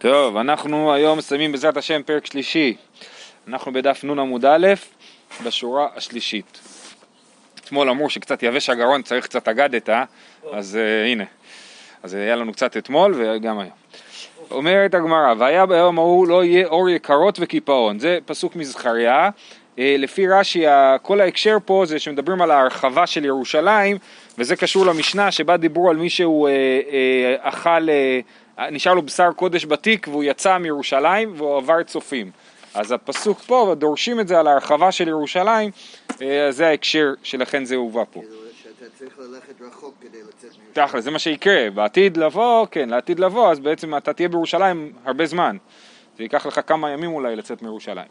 טוב, 0.00 0.36
אנחנו 0.36 0.92
היום 0.92 1.18
מסיימים 1.18 1.52
בעזרת 1.52 1.76
השם 1.76 2.02
פרק 2.02 2.26
שלישי. 2.26 2.76
אנחנו 3.48 3.72
בדף 3.72 4.04
נ 4.04 4.18
עמוד 4.18 4.44
א', 4.44 4.66
בשורה 5.44 5.88
השלישית. 5.96 6.60
אתמול 7.54 7.90
אמרו 7.90 8.10
שקצת 8.10 8.42
יבש 8.42 8.70
הגרון, 8.70 9.02
צריך 9.02 9.24
קצת 9.24 9.48
אגדתה, 9.48 10.04
אז 10.52 10.78
uh, 10.78 11.06
הנה. 11.06 11.24
אז 12.02 12.14
היה 12.14 12.36
לנו 12.36 12.52
קצת 12.52 12.76
אתמול 12.76 13.14
וגם 13.16 13.58
היום. 13.58 13.72
אומרת 14.50 14.94
הגמרא, 14.94 15.34
והיה 15.38 15.66
ביום 15.66 15.98
ההוא 15.98 16.28
לא 16.28 16.44
יהיה 16.44 16.66
אור 16.66 16.88
יקרות 16.90 17.38
וקיפאון. 17.40 17.98
זה 17.98 18.18
פסוק 18.26 18.56
מזכריה. 18.56 19.30
אה, 19.78 19.96
לפי 19.98 20.28
רש"י, 20.28 20.64
כל 21.02 21.20
ההקשר 21.20 21.56
פה 21.64 21.82
זה 21.86 21.98
שמדברים 21.98 22.42
על 22.42 22.50
ההרחבה 22.50 23.06
של 23.06 23.24
ירושלים, 23.24 23.98
וזה 24.38 24.56
קשור 24.56 24.86
למשנה 24.86 25.30
שבה 25.30 25.56
דיברו 25.56 25.90
על 25.90 25.96
מי 25.96 26.10
שהוא 26.10 26.48
אה, 26.48 26.52
אה, 26.92 27.36
אכל, 27.40 27.90
אה, 27.90 28.20
נשאר 28.72 28.94
לו 28.94 29.02
בשר 29.02 29.32
קודש 29.36 29.66
בתיק 29.66 30.08
והוא 30.08 30.24
יצא 30.24 30.58
מירושלים 30.58 31.32
והוא 31.36 31.56
עבר 31.56 31.82
צופים. 31.82 32.30
אז 32.74 32.92
הפסוק 32.92 33.40
פה, 33.40 33.74
דורשים 33.78 34.20
את 34.20 34.28
זה 34.28 34.38
על 34.38 34.46
ההרחבה 34.46 34.92
של 34.92 35.08
ירושלים, 35.08 35.70
אה, 36.22 36.46
זה 36.50 36.68
ההקשר 36.68 37.12
שלכן 37.22 37.64
זה 37.64 37.76
הובא 37.76 38.04
פה. 38.10 38.20
כאילו 38.20 38.36
שאתה 38.62 38.84
צריך 38.98 39.18
ללכת 39.18 39.60
רחוק 39.60 39.94
כדי 40.00 40.18
לצאת 40.28 40.50
מירושלים. 40.58 40.86
תכל'ס, 40.86 41.04
זה 41.04 41.10
מה 41.10 41.18
שיקרה, 41.18 41.70
בעתיד 41.74 42.16
לבוא, 42.16 42.66
כן, 42.70 42.88
לעתיד 42.88 43.20
לבוא, 43.20 43.50
אז 43.50 43.60
בעצם 43.60 43.96
אתה 43.96 44.12
תהיה 44.12 44.28
בירושלים 44.28 44.92
הרבה 45.04 45.26
זמן. 45.26 45.56
זה 46.16 46.22
ייקח 46.22 46.46
לך 46.46 46.60
כמה 46.66 46.90
ימים 46.90 47.12
אולי 47.12 47.36
לצאת 47.36 47.62
מירושלים. 47.62 48.08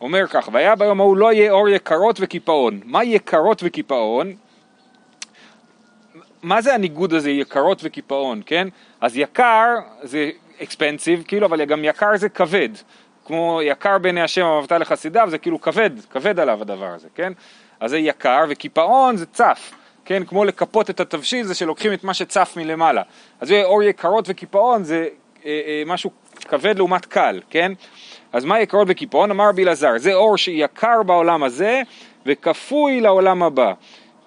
אומר 0.00 0.26
כך, 0.26 0.48
והיה 0.52 0.74
ביום 0.74 1.00
ההוא 1.00 1.16
לא 1.16 1.32
יהיה 1.32 1.52
אור 1.52 1.68
יקרות 1.68 2.16
וקיפאון. 2.20 2.80
מה 2.84 3.04
יקרות 3.04 3.60
וקיפאון? 3.64 4.34
מה 6.42 6.60
זה 6.62 6.74
הניגוד 6.74 7.14
הזה, 7.14 7.30
יקרות 7.30 7.80
וקיפאון, 7.84 8.42
כן? 8.46 8.68
אז 9.00 9.16
יקר 9.16 9.74
זה 10.02 10.30
expensive, 10.62 11.24
כאילו, 11.28 11.46
אבל 11.46 11.64
גם 11.64 11.84
יקר 11.84 12.16
זה 12.16 12.28
כבד. 12.28 12.68
כמו 13.24 13.60
יקר 13.62 13.98
בעיני 13.98 14.22
השם 14.22 14.44
המוותה 14.44 14.72
לחסידיו, 14.72 15.26
זה 15.30 15.38
כאילו 15.38 15.60
כבד, 15.60 15.90
כבד 16.10 16.40
עליו 16.40 16.62
הדבר 16.62 16.86
הזה, 16.94 17.08
כן? 17.14 17.32
אז 17.80 17.90
זה 17.90 17.98
יקר, 17.98 18.44
וקיפאון 18.48 19.16
זה 19.16 19.26
צף, 19.26 19.72
כן? 20.04 20.24
כמו 20.24 20.44
לקפות 20.44 20.90
את 20.90 21.00
התבשיל 21.00 21.46
זה 21.46 21.54
שלוקחים 21.54 21.92
את 21.92 22.04
מה 22.04 22.14
שצף 22.14 22.54
מלמעלה. 22.56 23.02
אז 23.40 23.48
זה 23.48 23.64
אור 23.64 23.82
יקרות 23.82 24.24
וקיפאון 24.28 24.84
זה 24.84 25.08
אה, 25.44 25.60
אה, 25.66 25.82
משהו 25.86 26.10
כבד 26.48 26.78
לעומת 26.78 27.06
קל, 27.06 27.40
כן? 27.50 27.72
אז 28.32 28.44
מה 28.44 28.60
יקרות 28.60 28.88
וקיפאון? 28.90 29.30
אמר 29.30 29.48
רבי 29.48 29.64
אלעזר, 29.64 29.92
זה 29.96 30.14
אור 30.14 30.36
שיקר 30.36 31.02
בעולם 31.02 31.42
הזה 31.42 31.82
וכפוי 32.26 33.00
לעולם 33.00 33.42
הבא, 33.42 33.72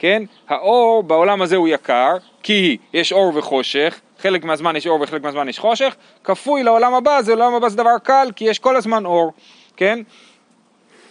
כן? 0.01 0.23
האור 0.49 1.03
בעולם 1.03 1.41
הזה 1.41 1.55
הוא 1.55 1.67
יקר, 1.67 2.17
כי 2.43 2.77
יש 2.93 3.13
אור 3.13 3.31
וחושך, 3.35 3.99
חלק 4.19 4.43
מהזמן 4.43 4.75
יש 4.75 4.87
אור 4.87 5.01
וחלק 5.01 5.23
מהזמן 5.23 5.49
יש 5.49 5.59
חושך, 5.59 5.95
כפוי 6.23 6.63
לעולם 6.63 6.93
הבא, 6.93 7.21
זה 7.21 7.35
לעולם 7.35 7.53
הבא 7.53 7.69
זה 7.69 7.77
דבר 7.77 7.97
קל, 8.03 8.31
כי 8.35 8.45
יש 8.45 8.59
כל 8.59 8.75
הזמן 8.75 9.05
אור, 9.05 9.33
כן? 9.77 9.99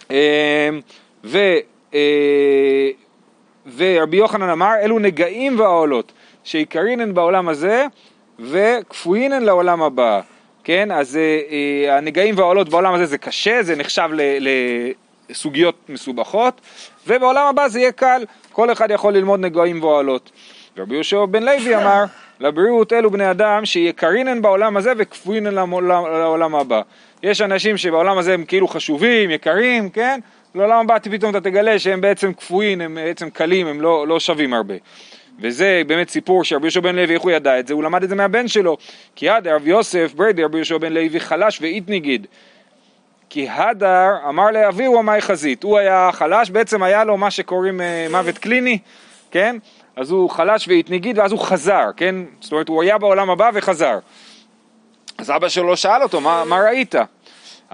אמ, 0.09 0.15
ו... 1.23 1.37
אה, 1.93 2.89
ורבי 3.75 4.17
יוחנן 4.17 4.49
אמר, 4.49 4.73
אלו 4.81 4.99
נגעים 4.99 5.59
והעולות, 5.59 6.11
שעיקרין 6.43 7.13
בעולם 7.13 7.49
הזה 7.49 7.85
וכפויין 8.39 9.43
לעולם 9.43 9.83
הבא. 9.83 10.21
כן, 10.63 10.91
אז 10.91 11.17
אה, 11.17 11.39
אה, 11.51 11.97
הנגעים 11.97 12.37
והעולות 12.37 12.69
בעולם 12.69 12.93
הזה 12.93 13.05
זה 13.05 13.17
קשה, 13.17 13.63
זה 13.63 13.75
נחשב 13.75 14.09
לסוגיות 15.29 15.75
מסובכות, 15.89 16.61
ובעולם 17.07 17.47
הבא 17.47 17.67
זה 17.67 17.79
יהיה 17.79 17.91
קל, 17.91 18.25
כל 18.51 18.71
אחד 18.71 18.91
יכול 18.91 19.13
ללמוד 19.13 19.39
נגעים 19.39 19.83
והעולות. 19.83 20.31
ורבי 20.77 20.95
יהושע 20.95 21.25
בן 21.25 21.43
לוי 21.43 21.75
אמר, 21.81 22.03
לבריאות 22.39 22.93
אלו 22.93 23.11
בני 23.11 23.31
אדם 23.31 23.65
שיקרינן 23.65 24.41
בעולם 24.41 24.77
הזה 24.77 24.93
וכפוינן 24.97 25.53
לעולם 25.53 26.55
הבא. 26.55 26.81
יש 27.23 27.41
אנשים 27.41 27.77
שבעולם 27.77 28.17
הזה 28.17 28.33
הם 28.33 28.45
כאילו 28.45 28.67
חשובים, 28.67 29.31
יקרים, 29.31 29.89
כן? 29.89 30.19
לעולם 30.55 30.79
הבא 30.79 30.97
פתאום 30.99 31.31
אתה 31.31 31.41
תגלה 31.41 31.79
שהם 31.79 32.01
בעצם 32.01 32.33
קפואים, 32.33 32.81
הם 32.81 32.95
בעצם 32.95 33.29
קלים, 33.29 33.67
הם 33.67 33.81
לא, 33.81 34.07
לא 34.07 34.19
שווים 34.19 34.53
הרבה. 34.53 34.75
וזה 35.39 35.81
באמת 35.87 36.09
סיפור 36.09 36.43
שרבי 36.43 36.65
יהושע 36.65 36.79
בן 36.79 36.95
לוי, 36.95 37.13
איך 37.13 37.21
הוא 37.21 37.31
ידע 37.31 37.59
את 37.59 37.67
זה? 37.67 37.73
הוא 37.73 37.83
למד 37.83 38.03
את 38.03 38.09
זה 38.09 38.15
מהבן 38.15 38.47
שלו. 38.47 38.77
כי 39.15 39.29
הדר 39.29 39.55
רבי 39.55 39.69
יוסף 39.69 40.13
ברדי 40.15 40.43
רבי 40.43 40.57
יהושע 40.57 40.77
בן 40.77 40.93
לוי 40.93 41.19
חלש 41.19 41.61
ואית 41.61 41.89
ניגיד. 41.89 42.27
כי 43.33 43.49
הדר 43.49 44.15
אמר 44.29 44.51
לאביהו 44.51 44.99
המאי 44.99 45.21
חזית, 45.21 45.63
הוא 45.63 45.77
היה 45.77 46.09
חלש, 46.13 46.49
בעצם 46.49 46.83
היה 46.83 47.03
לו 47.03 47.17
מה 47.17 47.31
שקוראים 47.31 47.81
אה, 47.81 48.07
מוות 48.09 48.37
קליני, 48.37 48.77
כן? 49.31 49.57
אז 49.95 50.11
הוא 50.11 50.29
חלש 50.29 50.67
והתנגיד 50.67 51.17
ואז 51.19 51.31
הוא 51.31 51.39
חזר, 51.39 51.85
כן? 51.97 52.15
זאת 52.39 52.51
אומרת 52.51 52.67
הוא 52.67 52.83
היה 52.83 52.97
בעולם 52.97 53.29
הבא 53.29 53.51
וחזר. 53.53 53.99
אז 55.17 55.31
אבא 55.31 55.49
שלו 55.49 55.77
שאל 55.77 56.03
אותו, 56.03 56.21
מה, 56.21 56.43
מה 56.45 56.59
ראית? 56.59 56.95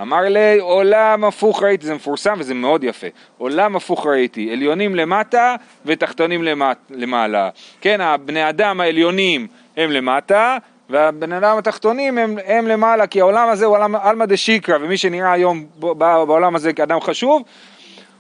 אמר 0.02 0.22
לי, 0.22 0.60
עולם 0.60 1.24
הפוך 1.24 1.64
ראיתי, 1.64 1.86
זה 1.86 1.96
מפורסם 1.96 2.36
וזה 2.40 2.54
מאוד 2.54 2.84
יפה. 2.84 3.08
עולם 3.38 3.76
הפוך 3.76 4.06
ראיתי, 4.06 4.52
עליונים 4.52 4.96
למטה 4.96 5.56
ותחתונים 5.86 6.44
למעלה. 6.90 7.50
כן, 7.82 8.02
הבני 8.02 8.50
אדם 8.50 8.82
העליונים 8.82 9.48
הם 9.78 9.92
למטה, 9.92 10.58
והבני 10.90 11.38
אדם 11.38 11.58
התחתונים 11.58 12.18
הם, 12.18 12.38
הם 12.46 12.68
למעלה, 12.68 13.08
כי 13.08 13.22
העולם 13.22 13.50
הזה 13.50 13.66
הוא 13.66 13.76
עולם 13.76 13.96
עלמא 13.96 14.26
דשיקרא, 14.26 14.78
ומי 14.82 14.98
שנראה 14.98 15.32
היום 15.32 15.66
בעולם 15.80 16.56
הזה 16.56 16.74
כאדם 16.74 17.02
חשוב, 17.02 17.42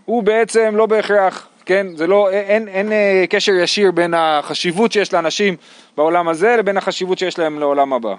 הוא 0.05 0.23
בעצם 0.23 0.73
לא 0.75 0.85
בהכרח, 0.85 1.47
כן, 1.65 1.87
זה 1.95 2.07
לא, 2.07 2.29
אין, 2.29 2.67
אין, 2.67 2.67
אין 2.67 2.91
אה, 2.91 3.25
קשר 3.29 3.51
ישיר 3.51 3.91
בין 3.91 4.13
החשיבות 4.13 4.91
שיש 4.91 5.13
לאנשים 5.13 5.55
בעולם 5.97 6.27
הזה 6.27 6.55
לבין 6.55 6.77
החשיבות 6.77 7.17
שיש 7.17 7.39
להם 7.39 7.59
לעולם 7.59 7.93
הבא. 7.93 8.15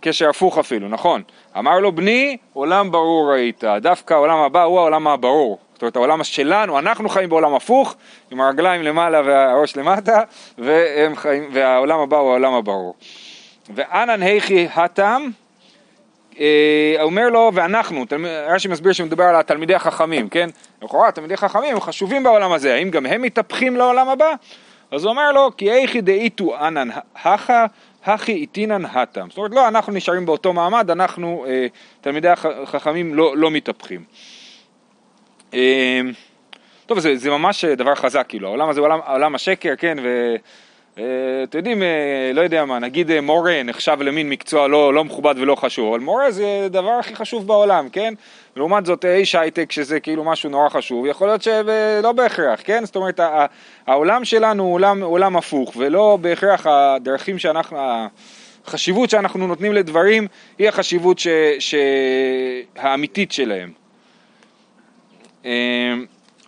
קשר 0.00 0.28
הפוך 0.28 0.58
אפילו, 0.58 0.88
נכון. 0.88 1.22
אמר 1.58 1.78
לו 1.78 1.92
בני, 1.92 2.36
עולם 2.52 2.90
ברור 2.90 3.32
ראית, 3.32 3.64
דווקא 3.64 4.14
העולם 4.14 4.38
הבא 4.38 4.62
הוא 4.62 4.78
העולם 4.78 5.08
הברור. 5.08 5.58
זאת 5.76 5.82
אומרת 5.82 5.96
העולם 5.96 6.24
שלנו, 6.24 6.78
אנחנו 6.78 7.08
חיים 7.08 7.28
בעולם 7.28 7.54
הפוך, 7.54 7.94
עם 8.30 8.40
הרגליים 8.40 8.82
למעלה 8.82 9.22
והראש 9.24 9.76
למטה, 9.76 10.22
חיים, 11.14 11.50
והעולם 11.52 11.98
הבא 11.98 12.16
הוא 12.16 12.30
העולם 12.30 12.54
הברור. 12.54 12.94
ואנן 13.74 14.22
היכי 14.22 14.68
התם, 14.74 15.22
אה, 16.40 16.96
אומר 17.02 17.28
לו, 17.28 17.50
ואנחנו, 17.54 18.04
רש"י 18.48 18.68
מסביר 18.68 18.92
שמדובר 18.92 19.24
על 19.24 19.36
התלמידי 19.36 19.74
החכמים, 19.74 20.28
כן? 20.28 20.48
לכאורה 20.82 21.12
תלמידי 21.12 21.36
חכמים 21.36 21.74
הם 21.74 21.80
חשובים 21.80 22.22
בעולם 22.22 22.52
הזה, 22.52 22.74
האם 22.74 22.90
גם 22.90 23.06
הם 23.06 23.22
מתהפכים 23.22 23.76
לעולם 23.76 24.08
הבא? 24.08 24.32
אז 24.90 25.04
הוא 25.04 25.10
אומר 25.10 25.32
לו, 25.32 25.50
כי 25.56 25.72
איכי 25.72 26.00
דאיתו 26.00 26.66
אנן 26.66 26.88
הכה 27.24 27.66
הכי 28.04 28.32
איתינן 28.32 28.84
הטם. 28.84 29.26
זאת 29.28 29.38
אומרת, 29.38 29.50
לא, 29.54 29.68
אנחנו 29.68 29.92
נשארים 29.92 30.26
באותו 30.26 30.52
מעמד, 30.52 30.90
אנחנו, 30.90 31.44
אה, 31.48 31.66
תלמידי 32.00 32.28
החכמים, 32.28 33.14
לא, 33.14 33.36
לא 33.36 33.50
מתהפכים. 33.50 34.04
אה, 35.54 36.00
טוב, 36.86 36.98
זה, 36.98 37.16
זה 37.16 37.30
ממש 37.30 37.64
דבר 37.64 37.94
חזק, 37.94 38.26
כאילו, 38.28 38.48
העולם 38.48 38.68
הזה 38.68 38.80
הוא 38.80 38.86
עולם, 38.86 38.98
עולם 39.06 39.34
השקר, 39.34 39.74
כן, 39.78 39.96
ו... 40.02 40.36
אה, 40.98 41.04
יודעים, 41.54 41.82
אה, 41.82 42.30
לא 42.34 42.40
יודע 42.40 42.64
מה, 42.64 42.78
נגיד 42.78 43.10
אה, 43.10 43.20
מורה 43.20 43.62
נחשב 43.64 43.96
למין 44.00 44.28
מקצוע 44.28 44.68
לא, 44.68 44.94
לא 44.94 45.04
מכובד 45.04 45.34
ולא 45.38 45.54
חשוב, 45.54 45.94
אבל 45.94 46.00
מורה 46.00 46.30
זה 46.30 46.62
הדבר 46.64 46.90
הכי 46.90 47.16
חשוב 47.16 47.46
בעולם, 47.46 47.88
כן? 47.88 48.14
לעומת 48.56 48.86
זאת 48.86 49.04
איש 49.04 49.34
הייטק 49.34 49.72
שזה 49.72 50.00
כאילו 50.00 50.24
משהו 50.24 50.50
נורא 50.50 50.68
חשוב, 50.68 51.06
יכול 51.06 51.28
להיות 51.28 51.42
שלא 51.42 52.12
בהכרח, 52.12 52.60
כן? 52.64 52.84
זאת 52.84 52.96
אומרת, 52.96 53.20
העולם 53.86 54.24
שלנו 54.24 54.62
הוא 54.62 54.74
עולם, 54.74 55.02
עולם 55.02 55.36
הפוך, 55.36 55.72
ולא 55.76 56.18
בהכרח 56.20 56.66
הדרכים 56.66 57.38
שאנחנו, 57.38 57.78
החשיבות 58.66 59.10
שאנחנו 59.10 59.46
נותנים 59.46 59.72
לדברים 59.72 60.26
היא 60.58 60.68
החשיבות 60.68 61.18
ש, 61.18 61.28
ש, 61.58 61.74
האמיתית 62.76 63.32
שלהם. 63.32 63.85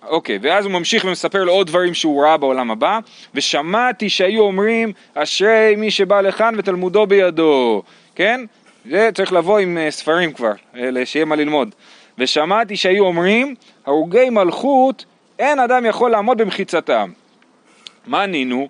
אוקיי, 0.09 0.39
ואז 0.43 0.65
הוא 0.65 0.73
ממשיך 0.73 1.05
ומספר 1.05 1.45
לו 1.45 1.53
עוד 1.53 1.67
דברים 1.67 1.95
שהוא 1.95 2.23
ראה 2.23 2.37
בעולם 2.37 2.71
הבא, 2.71 2.99
ושמעתי 3.35 4.09
שהיו 4.09 4.43
אומרים, 4.43 4.93
אשרי 5.15 5.75
מי 5.77 5.91
שבא 5.91 6.21
לכאן 6.21 6.55
ותלמודו 6.59 7.07
בידו, 7.07 7.83
כן? 8.15 8.41
זה 8.91 9.11
צריך 9.15 9.33
לבוא 9.33 9.59
עם 9.59 9.79
אה, 9.79 9.91
ספרים 9.91 10.33
כבר, 10.33 10.53
שיהיה 11.05 11.25
מה 11.25 11.37
ללמוד. 11.37 11.75
ושמעתי 12.19 12.77
שהיו 12.77 13.05
אומרים, 13.05 13.55
הרוגי 13.87 14.31
מלכות, 14.31 15.05
אין 15.39 15.59
אדם 15.59 15.87
יכול 15.87 16.11
לעמוד 16.11 16.39
במחיצתם. 16.39 17.11
מה 18.07 18.23
ענינו? 18.23 18.69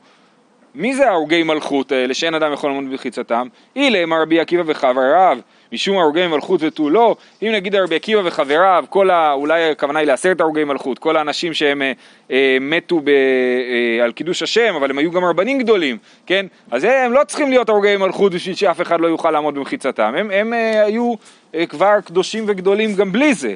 מי 0.75 0.95
זה 0.95 1.11
הרוגי 1.11 1.43
מלכות 1.43 1.93
האלה 1.93 2.15
שאין 2.15 2.35
אדם 2.35 2.53
יכול 2.53 2.71
לעמוד 2.71 2.91
במחיצתם? 2.91 3.49
אילה, 3.77 4.07
מר 4.07 4.23
רבי 4.23 4.41
עקיבא 4.41 4.63
וחבריו. 4.67 5.39
משום 5.73 5.99
הרוגי 5.99 6.27
מלכות 6.27 6.63
ותו 6.63 6.91
לא, 6.91 7.17
אם 7.43 7.53
נגיד 7.53 7.75
רבי 7.75 7.97
עקיבא 7.97 8.21
וחבריו, 8.25 8.85
כל 8.89 9.11
ה... 9.11 9.33
אולי 9.33 9.71
הכוונה 9.71 9.99
היא 9.99 10.07
לעשרת 10.07 10.41
הרוגי 10.41 10.65
מלכות, 10.65 10.99
כל 10.99 11.17
האנשים 11.17 11.55
שהם 11.55 11.83
אה, 11.83 11.93
אה, 12.31 12.57
מתו 12.61 13.01
ב, 13.01 13.09
אה, 13.09 14.05
על 14.05 14.13
קידוש 14.13 14.43
השם, 14.43 14.75
אבל 14.75 14.91
הם 14.91 14.99
היו 14.99 15.11
גם 15.11 15.25
רבנים 15.25 15.59
גדולים, 15.59 15.97
כן? 16.27 16.47
אז 16.71 16.85
הם 16.85 17.13
לא 17.13 17.25
צריכים 17.25 17.51
להיות 17.51 17.69
הרוגי 17.69 17.97
מלכות 17.97 18.33
בשביל 18.33 18.55
שאף 18.55 18.81
אחד 18.81 19.01
לא 19.01 19.07
יוכל 19.07 19.31
לעמוד 19.31 19.55
במחיצתם, 19.55 20.15
הם, 20.17 20.31
הם 20.31 20.53
אה, 20.53 20.85
היו 20.85 21.15
אה, 21.55 21.67
כבר 21.67 22.01
קדושים 22.05 22.45
וגדולים 22.47 22.95
גם 22.95 23.13
בלי 23.13 23.35
זה, 23.35 23.55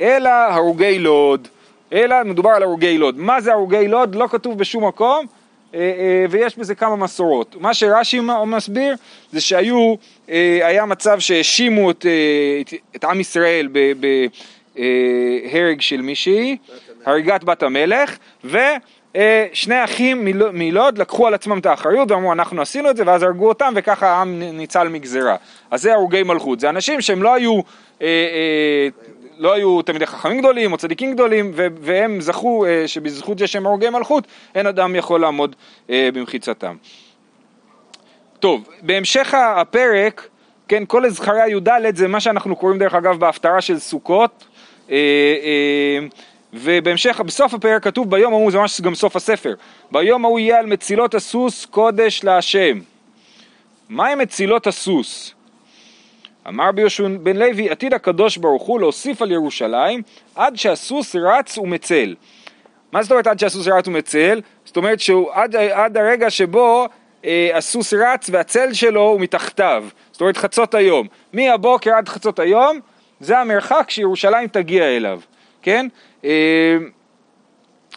אלא 0.00 0.30
הרוגי 0.30 0.98
לוד, 0.98 1.48
אלא 1.92 2.16
מדובר 2.24 2.50
על 2.50 2.62
הרוגי 2.62 2.98
לוד. 2.98 3.18
מה 3.18 3.40
זה 3.40 3.52
הרוגי 3.52 3.88
לוד? 3.88 4.14
לא 4.14 4.26
כתוב 4.30 4.58
בשום 4.58 4.86
מקום, 4.86 5.26
ויש 6.30 6.58
בזה 6.58 6.74
כמה 6.74 6.96
מסורות. 6.96 7.56
מה 7.60 7.74
שרש"י 7.74 8.20
מסביר 8.46 8.96
זה 9.32 9.40
שהיו, 9.40 9.94
אה, 10.30 10.58
היה 10.62 10.84
מצב 10.84 11.18
שהאשימו 11.18 11.90
את, 11.90 12.06
אה, 12.06 12.60
את, 12.60 12.74
את 12.96 13.04
עם 13.04 13.20
ישראל 13.20 13.68
בהרג 14.74 15.80
של 15.80 16.00
מישהי, 16.00 16.56
הריגת 17.06 17.44
בת 17.44 17.62
המלך, 17.62 18.16
ושני 18.44 19.84
אחים 19.84 20.24
מל- 20.24 20.50
מלוד 20.52 20.98
לקחו 20.98 21.26
על 21.26 21.34
עצמם 21.34 21.58
את 21.58 21.66
האחריות 21.66 22.10
ואמרו 22.10 22.32
אנחנו 22.32 22.62
עשינו 22.62 22.90
את 22.90 22.96
זה 22.96 23.02
ואז 23.06 23.22
הרגו 23.22 23.48
אותם 23.48 23.72
וככה 23.76 24.08
העם 24.08 24.38
ניצל 24.38 24.88
מגזרה. 24.88 25.36
אז 25.70 25.82
זה 25.82 25.94
הרוגי 25.94 26.22
מלכות, 26.22 26.60
זה 26.60 26.68
אנשים 26.68 27.00
שהם 27.00 27.22
לא 27.22 27.34
היו 27.34 27.54
אה, 27.54 28.06
אה, 28.06 28.88
לא 29.38 29.52
היו 29.52 29.82
תלמידי 29.82 30.06
חכמים 30.06 30.38
גדולים 30.38 30.72
או 30.72 30.76
צדיקים 30.76 31.12
גדולים, 31.14 31.52
והם 31.54 32.20
זכו 32.20 32.66
אה, 32.66 32.88
שבזכות 32.88 33.38
זה 33.38 33.46
שהם 33.46 33.66
הרוגי 33.66 33.90
מלכות, 33.90 34.26
אין 34.54 34.66
אדם 34.66 34.96
יכול 34.96 35.20
לעמוד 35.20 35.56
אה, 35.90 36.08
במחיצתם. 36.14 36.76
טוב, 38.40 38.68
בהמשך 38.82 39.34
הפרק, 39.34 40.28
כן, 40.68 40.82
כל 40.86 41.10
זכריה 41.10 41.48
י"ד 41.48 41.96
זה 41.96 42.08
מה 42.08 42.20
שאנחנו 42.20 42.56
קוראים 42.56 42.78
דרך 42.78 42.94
אגב 42.94 43.18
בהפטרה 43.18 43.60
של 43.60 43.78
סוכות, 43.78 44.44
אה, 44.90 44.96
ובהמשך, 46.52 47.20
בסוף 47.20 47.54
הפרק 47.54 47.84
כתוב 47.84 48.10
ביום 48.10 48.32
ההוא, 48.32 48.50
זה 48.50 48.58
ממש 48.58 48.80
גם 48.80 48.94
סוף 48.94 49.16
הספר, 49.16 49.54
ביום 49.90 50.24
ההוא 50.24 50.38
יהיה 50.38 50.58
על 50.58 50.66
מצילות 50.66 51.14
הסוס 51.14 51.64
קודש 51.64 52.24
להשם. 52.24 52.78
מהי 53.88 54.14
מצילות 54.14 54.66
הסוס? 54.66 55.35
אמר 56.48 56.68
רבי 56.68 56.80
יהושע 56.80 57.08
בן 57.20 57.36
לוי, 57.36 57.70
עתיד 57.70 57.94
הקדוש 57.94 58.36
ברוך 58.36 58.62
הוא 58.62 58.80
להוסיף 58.80 59.22
על 59.22 59.32
ירושלים 59.32 60.02
עד 60.34 60.56
שהסוס 60.56 61.16
רץ 61.16 61.58
ומצל. 61.58 62.14
מה 62.92 63.02
זאת 63.02 63.10
אומרת 63.10 63.26
עד 63.26 63.38
שהסוס 63.38 63.68
רץ 63.68 63.88
ומצל? 63.88 64.40
זאת 64.64 64.76
אומרת 64.76 65.00
שהוא 65.00 65.32
עד, 65.32 65.56
עד 65.56 65.96
הרגע 65.96 66.30
שבו 66.30 66.86
אה, 67.24 67.50
הסוס 67.54 67.94
רץ 67.94 68.30
והצל 68.30 68.72
שלו 68.72 69.00
הוא 69.00 69.20
מתחתיו. 69.20 69.84
זאת 70.12 70.20
אומרת 70.20 70.36
חצות 70.36 70.74
היום. 70.74 71.06
מהבוקר 71.32 71.94
עד 71.94 72.08
חצות 72.08 72.38
היום 72.38 72.80
זה 73.20 73.38
המרחק 73.38 73.90
שירושלים 73.90 74.48
תגיע 74.48 74.84
אליו, 74.84 75.20
כן? 75.62 75.86
אה, 76.24 76.76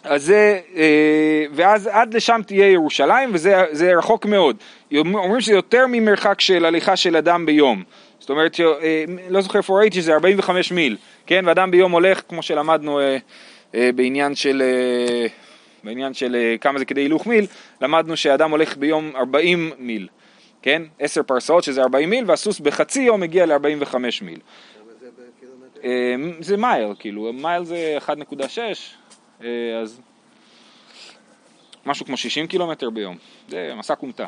אז 0.04 0.22
זה, 0.22 0.60
אה, 0.76 1.44
ואז 1.52 1.86
עד 1.86 2.14
לשם 2.14 2.40
תהיה 2.46 2.70
ירושלים 2.70 3.30
וזה 3.32 3.64
זה 3.70 3.92
רחוק 3.98 4.26
מאוד. 4.26 4.56
אומרים 4.96 5.40
שזה 5.40 5.52
יותר 5.52 5.84
ממרחק 5.88 6.40
של 6.40 6.64
הליכה 6.64 6.96
של 6.96 7.16
אדם 7.16 7.46
ביום. 7.46 7.82
זאת 8.30 8.36
אומרת, 8.36 8.54
ש- 8.54 8.60
אה, 8.60 9.04
לא 9.28 9.40
זוכר 9.40 9.58
איפה 9.58 9.78
ראיתי 9.78 9.96
שזה 9.96 10.12
45 10.14 10.72
מיל, 10.72 10.96
כן? 11.26 11.44
ואדם 11.46 11.70
ביום 11.70 11.92
הולך, 11.92 12.22
כמו 12.28 12.42
שלמדנו 12.42 13.00
אה, 13.00 13.16
אה, 13.74 13.90
בעניין 13.94 14.34
של, 14.34 14.62
אה, 14.62 15.26
בעניין 15.84 16.14
של 16.14 16.36
אה, 16.36 16.56
כמה 16.60 16.78
זה 16.78 16.84
כדי 16.84 17.00
הילוך 17.00 17.26
מיל, 17.26 17.46
למדנו 17.80 18.16
שאדם 18.16 18.50
הולך 18.50 18.76
ביום 18.76 19.12
40 19.16 19.72
מיל, 19.78 20.08
כן? 20.62 20.82
10 21.00 21.22
פרסאות 21.22 21.64
שזה 21.64 21.82
40 21.82 22.10
מיל, 22.10 22.24
והסוס 22.26 22.60
בחצי 22.60 23.02
יום 23.02 23.20
מגיע 23.20 23.46
ל-45 23.46 23.94
מיל. 24.22 24.38
אה, 25.84 26.14
זה 26.40 26.56
מייל, 26.56 26.88
כאילו, 26.98 27.32
מייל 27.32 27.64
זה 27.64 27.98
1.6, 28.06 28.58
אה, 29.44 29.48
אז 29.82 30.00
משהו 31.86 32.06
כמו 32.06 32.16
60 32.16 32.46
קילומטר 32.46 32.90
ביום, 32.90 33.16
זה 33.48 33.72
מסע 33.76 33.94
כומתה. 33.94 34.26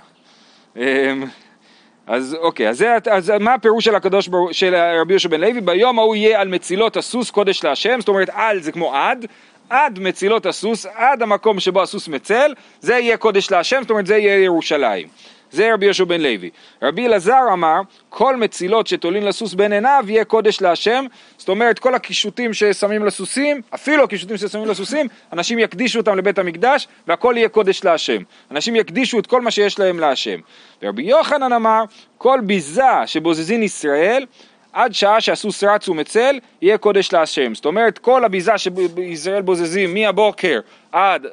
אז 2.07 2.37
אוקיי, 2.41 2.69
אז, 2.69 2.79
זה, 2.79 2.97
אז 3.11 3.33
מה 3.41 3.55
הפירוש 3.55 3.85
של 3.85 3.95
הקדוש 3.95 4.29
ברוך 4.29 4.55
של 4.55 4.75
רבי 5.01 5.13
יהושע 5.13 5.29
בן 5.29 5.41
לוי? 5.41 5.61
ביום 5.61 5.99
ההוא 5.99 6.17
יהיה 6.17 6.41
על 6.41 6.49
מצילות 6.49 6.97
הסוס 6.97 7.31
קודש 7.31 7.65
להשם, 7.65 8.01
זאת 8.01 8.09
אומרת 8.09 8.29
על 8.33 8.63
זה 8.63 8.73
כמו 8.73 8.95
עד, 8.95 9.27
עד 9.71 9.99
מצילות 9.99 10.47
הסוס, 10.47 10.87
עד 10.87 11.23
המקום 11.23 11.61
שבו 11.61 11.83
הסוס 11.83 12.09
מצל, 12.09 12.55
זה 12.81 12.95
יהיה 12.95 13.17
קודש 13.17 13.51
להשם, 13.51 13.79
זאת 13.83 13.91
אומרת 13.91 14.07
זה 14.07 14.17
יהיה 14.17 14.45
ירושלים. 14.45 15.09
זה 15.53 15.75
רבי 15.75 15.85
יהושע 15.85 16.05
בן 16.05 16.21
לוי. 16.21 16.51
רבי 16.83 17.07
אלעזר 17.07 17.41
אמר, 17.53 17.81
כל 18.09 18.37
מצילות 18.37 18.87
שתולין 18.87 19.25
לסוס 19.25 19.55
בין 19.55 19.73
עיניו 19.73 20.05
יהיה 20.09 20.25
קודש 20.25 20.61
להשם, 20.61 21.05
זאת 21.39 21.49
אומרת 21.49 21.79
כל 21.79 21.95
הקישוטים 21.95 22.55
ששמים 22.55 23.05
לסוסים, 23.05 23.61
אפילו 23.75 24.05
הקישוטים 24.05 24.37
ששמים 24.37 24.69
לסוסים, 24.69 25.07
אנשים 25.33 25.59
יקדישו 25.59 25.99
אותם 25.99 26.19
לבית 26.19 26.39
המקדש 26.39 26.89
והכל 27.07 27.35
יהיה 27.37 27.49
קודש 27.49 27.85
להשם. 27.85 28.23
אנשים 28.51 28.77
יקדישו 28.77 29.19
את 29.19 29.27
כל 29.27 29.41
מה 29.41 29.51
שיש 29.51 29.79
להם 29.79 29.99
להשם. 29.99 30.41
ורבי 30.83 31.03
יוחנן 31.03 31.53
אמר, 31.53 31.85
כל 32.19 32.41
ביזה 32.43 33.07
שבוזזין 33.07 33.63
ישראל, 33.63 34.27
עד 34.73 34.95
שעה 34.95 35.21
שהסוס 35.21 35.65
רץ 35.65 35.89
ומצל, 35.89 36.39
יהיה 36.63 36.79
קודש 36.79 37.13
להשם. 37.13 37.55
זאת 37.55 37.65
אומרת, 37.65 37.99
כל 37.99 38.25
הביזה 38.25 38.53
שישראל 38.59 39.43
בוזזים 39.43 39.95
מהבוקר 39.95 40.61
עד 40.93 41.27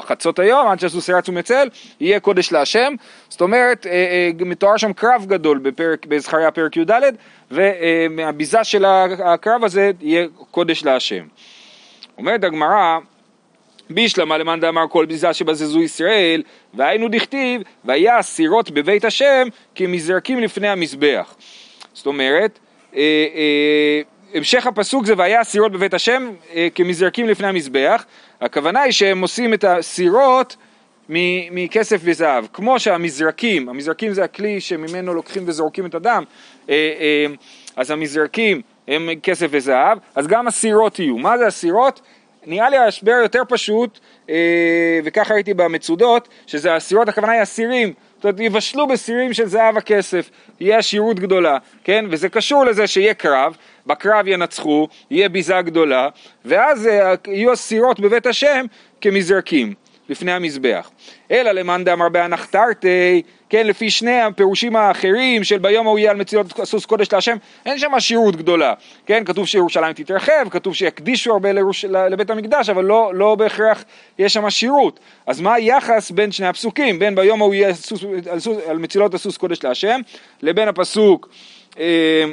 חצות 0.00 0.38
היום, 0.38 0.68
עד 0.68 0.80
שהסוס 0.80 1.10
רץ 1.10 1.28
ומצל, 1.28 1.68
יהיה 2.00 2.20
קודש 2.20 2.52
להשם. 2.52 2.94
זאת 3.28 3.40
אומרת, 3.40 3.86
אה, 3.86 3.92
אה, 3.92 4.30
מתואר 4.46 4.76
שם 4.76 4.92
קרב 4.92 5.24
גדול 5.26 5.58
בפרק, 5.58 6.06
בזכריה 6.06 6.50
פרק 6.50 6.76
י"ד, 6.76 6.92
ומהביזה 7.50 8.64
של 8.64 8.84
הקרב 9.24 9.64
הזה 9.64 9.90
יהיה 10.00 10.26
קודש 10.50 10.84
להשם. 10.84 11.24
אומרת 12.18 12.44
הגמרא, 12.44 12.98
בישלמה 13.90 14.38
למאן 14.38 14.60
דאמר 14.60 14.84
כל 14.88 15.06
ביזה 15.06 15.32
שבזזו 15.32 15.82
ישראל, 15.82 16.42
והיינו 16.74 17.08
דכתיב, 17.08 17.62
והיה 17.84 18.18
הסירות 18.18 18.70
בבית 18.70 19.04
השם 19.04 19.48
כמזרקים 19.74 20.40
לפני 20.40 20.68
המזבח. 20.68 21.34
זאת 21.94 22.06
אומרת, 22.06 22.58
אה, 22.96 23.00
אה, 23.34 24.00
המשך 24.34 24.66
הפסוק 24.66 25.06
זה 25.06 25.14
והיה 25.16 25.40
הסירות 25.40 25.72
בבית 25.72 25.94
השם 25.94 26.30
אה, 26.54 26.68
כמזרקים 26.74 27.28
לפני 27.28 27.46
המזבח, 27.46 28.04
הכוונה 28.40 28.80
היא 28.80 28.92
שהם 28.92 29.20
עושים 29.20 29.54
את 29.54 29.64
הסירות 29.64 30.56
מכסף 31.08 32.00
וזהב, 32.04 32.44
כמו 32.52 32.80
שהמזרקים, 32.80 33.68
המזרקים 33.68 34.12
זה 34.12 34.24
הכלי 34.24 34.60
שממנו 34.60 35.14
לוקחים 35.14 35.42
וזורקים 35.46 35.86
את 35.86 35.94
הדם, 35.94 36.24
אה, 36.68 36.74
אה, 36.74 37.26
אז 37.76 37.90
המזרקים 37.90 38.62
הם 38.88 39.08
כסף 39.22 39.46
וזהב, 39.50 39.98
אז 40.14 40.26
גם 40.26 40.46
הסירות 40.46 40.98
יהיו. 40.98 41.18
מה 41.18 41.38
זה 41.38 41.46
הסירות? 41.46 42.00
נראה 42.46 42.70
לי 42.70 42.76
ההסבר 42.76 43.18
יותר 43.22 43.42
פשוט, 43.48 43.98
וככה 45.04 45.34
ראיתי 45.34 45.54
במצודות, 45.54 46.28
שזה 46.46 46.74
הסירות, 46.74 47.08
הכוונה 47.08 47.32
היא 47.32 47.40
הסירים, 47.40 47.92
זאת 48.16 48.24
אומרת, 48.24 48.40
יבשלו 48.40 48.86
בסירים 48.86 49.32
של 49.32 49.46
זהב 49.46 49.76
הכסף, 49.76 50.30
יהיה 50.60 50.78
עשירות 50.78 51.20
גדולה, 51.20 51.58
כן? 51.84 52.04
וזה 52.10 52.28
קשור 52.28 52.64
לזה 52.64 52.86
שיהיה 52.86 53.14
קרב, 53.14 53.56
בקרב 53.86 54.28
ינצחו, 54.28 54.88
יהיה 55.10 55.28
ביזה 55.28 55.62
גדולה, 55.62 56.08
ואז 56.44 56.86
אה, 56.86 57.14
יהיו 57.28 57.52
הסירות 57.52 58.00
בבית 58.00 58.26
השם 58.26 58.66
כמזרקים. 59.00 59.74
לפני 60.08 60.32
המזבח. 60.32 60.90
אלא 61.30 61.52
למאן 61.52 61.84
דאמר 61.84 62.08
באנחתרתי, 62.08 63.22
כן, 63.48 63.66
לפי 63.66 63.90
שני 63.90 64.20
הפירושים 64.20 64.76
האחרים 64.76 65.44
של 65.44 65.58
ביום 65.58 65.86
ההוא 65.86 65.98
יהיה 65.98 66.10
על 66.10 66.16
מצילות 66.16 66.46
סוס 66.64 66.86
קודש 66.86 67.12
להשם, 67.12 67.36
אין 67.66 67.78
שם 67.78 67.94
עשירות 67.94 68.36
גדולה, 68.36 68.74
כן, 69.06 69.24
כתוב 69.24 69.46
שירושלים 69.46 69.92
תתרחב, 69.92 70.48
כתוב 70.50 70.74
שיקדישו 70.74 71.32
הרבה 71.32 71.52
לרוש, 71.52 71.84
לבית 71.84 72.30
המקדש, 72.30 72.68
אבל 72.68 72.84
לא, 72.84 73.12
לא 73.14 73.34
בהכרח 73.34 73.84
יש 74.18 74.32
שם 74.32 74.44
עשירות. 74.44 75.00
אז 75.26 75.40
מה 75.40 75.54
היחס 75.54 76.10
בין 76.10 76.32
שני 76.32 76.46
הפסוקים, 76.46 76.98
בין 76.98 77.14
ביום 77.14 77.42
ההוא 77.42 77.54
יהיה 77.54 77.74
סוס, 77.74 78.04
על, 78.30 78.40
סוס, 78.40 78.56
על 78.68 78.78
מצילות 78.78 79.14
הסוס 79.14 79.36
קודש 79.36 79.64
להשם, 79.64 80.00
לבין 80.42 80.68
הפסוק 80.68 81.28
אה, 81.78 82.24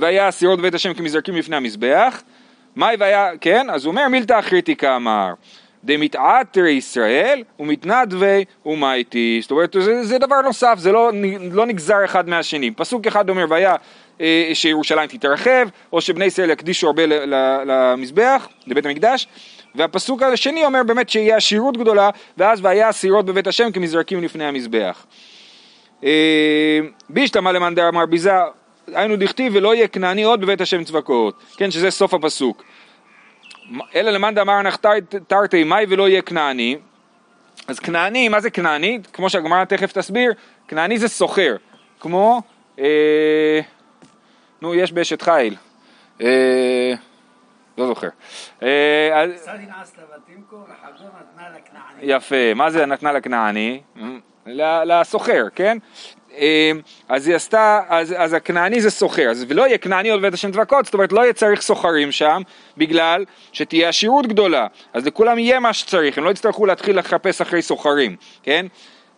והיה 0.00 0.28
הסירות 0.28 0.58
בבית 0.58 0.74
השם 0.74 0.94
כמזרקים 0.94 1.36
לפני 1.36 1.56
המזבח, 1.56 2.22
מאי 2.76 2.96
והיה, 2.98 3.28
כן, 3.40 3.66
אז 3.70 3.84
הוא 3.84 3.90
אומר 3.90 4.08
מילתא 4.08 4.38
אחריתיקה 4.38 4.96
אמר 4.96 5.34
דמתעתר 5.84 6.66
ישראל 6.66 7.42
ומתנדבי 7.60 8.44
ומייטי. 8.66 9.38
זאת 9.42 9.50
אומרת, 9.50 9.76
זה, 9.80 10.04
זה 10.04 10.18
דבר 10.18 10.40
נוסף, 10.40 10.74
זה 10.78 10.92
לא, 10.92 11.10
לא 11.52 11.66
נגזר 11.66 12.04
אחד 12.04 12.28
מהשני. 12.28 12.70
פסוק 12.70 13.06
אחד 13.06 13.30
אומר, 13.30 13.44
והיה 13.48 13.76
אה, 14.20 14.50
שירושלים 14.54 15.06
תתרחב, 15.06 15.68
או 15.92 16.00
שבני 16.00 16.24
ישראל 16.24 16.50
יקדישו 16.50 16.86
הרבה 16.86 17.02
למזבח, 17.66 18.48
לבית 18.66 18.86
המקדש, 18.86 19.28
והפסוק 19.74 20.22
השני 20.22 20.64
אומר 20.64 20.82
באמת 20.82 21.08
שיהיה 21.08 21.36
עשירות 21.36 21.76
גדולה, 21.76 22.10
ואז 22.38 22.60
והיה 22.62 22.88
הסירות 22.88 23.26
בבית 23.26 23.46
השם 23.46 23.72
כמזרקים 23.72 24.22
לפני 24.22 24.44
המזבח. 24.44 25.06
אה, 26.04 26.80
בישלמה 27.08 27.52
למאן 27.52 27.74
דאמר 27.74 28.06
ביזה, 28.06 28.32
היינו 28.94 29.16
דכתיב 29.16 29.52
ולא 29.56 29.74
יהיה 29.74 29.88
כנעני 29.88 30.22
עוד 30.22 30.40
בבית 30.40 30.60
השם 30.60 30.84
צבקות, 30.84 31.42
כן, 31.56 31.70
שזה 31.70 31.90
סוף 31.90 32.14
הפסוק. 32.14 32.64
אלא 33.94 34.10
למאן 34.10 34.34
דאמר 34.34 34.60
אנך 34.60 34.76
תרתי 35.26 35.64
מאי 35.64 35.84
ולא 35.88 36.08
יהיה 36.08 36.22
כנעני. 36.22 36.76
אז 37.68 37.78
כנעני, 37.78 38.28
מה 38.28 38.40
זה 38.40 38.50
כנעני? 38.50 38.98
כמו 39.12 39.30
שהגמרא 39.30 39.64
תכף 39.64 39.92
תסביר, 39.92 40.32
כנעני 40.68 40.98
זה 40.98 41.08
סוחר. 41.08 41.56
כמו, 42.00 42.42
אה, 42.78 43.60
נו, 44.62 44.74
יש 44.74 44.92
באשת 44.92 45.22
חיל. 45.22 45.56
אה, 46.20 46.92
לא 47.78 47.86
זוכר. 47.86 48.08
אה. 48.62 49.24
יפה, 52.02 52.54
מה 52.54 52.70
זה 52.70 52.86
נתנה 52.86 53.12
לכנעני? 53.12 53.80
לסוחר, 54.84 55.46
כן? 55.54 55.78
אה, 56.38 56.72
אז 57.08 57.28
היא 57.28 57.36
עשתה, 57.36 57.80
אז, 57.88 58.14
אז 58.18 58.32
הכנעני 58.32 58.80
זה 58.80 58.90
סוחר, 58.90 59.30
אז 59.30 59.44
ולא 59.48 59.66
יהיה 59.66 59.78
כנעני 59.78 60.10
עוד 60.10 60.22
בית 60.22 60.34
השם 60.34 60.52
צבקות, 60.52 60.84
זאת 60.84 60.94
אומרת 60.94 61.12
לא 61.12 61.20
יהיה 61.20 61.32
צריך 61.32 61.60
סוחרים 61.60 62.12
שם, 62.12 62.42
בגלל 62.76 63.24
שתהיה 63.52 63.88
עשירות 63.88 64.26
גדולה, 64.26 64.66
אז 64.92 65.06
לכולם 65.06 65.38
יהיה 65.38 65.60
מה 65.60 65.72
שצריך, 65.72 66.18
הם 66.18 66.24
לא 66.24 66.30
יצטרכו 66.30 66.66
להתחיל 66.66 66.98
לחפש 66.98 67.40
אחרי 67.40 67.62
סוחרים, 67.62 68.16
כן? 68.42 68.66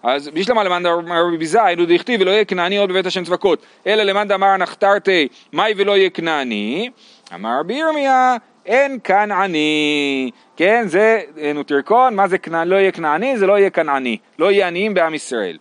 אז 0.03 0.29
בשלמה 0.29 0.65
למאן 0.65 0.83
דאמר 0.83 1.27
רבי 1.27 1.37
ביזה, 1.37 1.65
היינו 1.65 1.85
דכתיב 1.87 2.21
ולא 2.21 2.31
יהיה 2.31 2.45
כנעני 2.45 2.79
עוד 2.79 2.91
בבית 2.91 3.07
השם 3.07 3.25
צבקות, 3.25 3.63
אלא 3.87 4.03
למאן 4.03 4.29
דאמר 4.29 4.57
נחתרתי, 4.57 5.29
מאי 5.53 5.75
ולא 5.77 5.97
יהיה 5.97 6.11
כנעני, 6.11 6.91
אמר 7.35 7.61
רבי 7.61 7.75
ירמיה, 7.75 8.37
אין 8.67 8.99
כנעני, 9.05 10.31
כן, 10.57 10.85
זה 10.87 11.21
נוטרקון, 11.55 12.15
מה 12.15 12.29
זה 12.29 12.39
כנע, 12.39 12.65
לא 12.65 12.77
יהיה 12.77 12.93
כנעני, 12.93 13.39
זה 13.39 13.47
לא 13.47 13.59
יהיה 13.59 13.71
כנעני, 13.71 14.17
לא 14.39 14.53
יהיה 14.53 14.67
עניים 14.67 14.95
בעם 14.95 15.15
ישראל. 15.15 15.59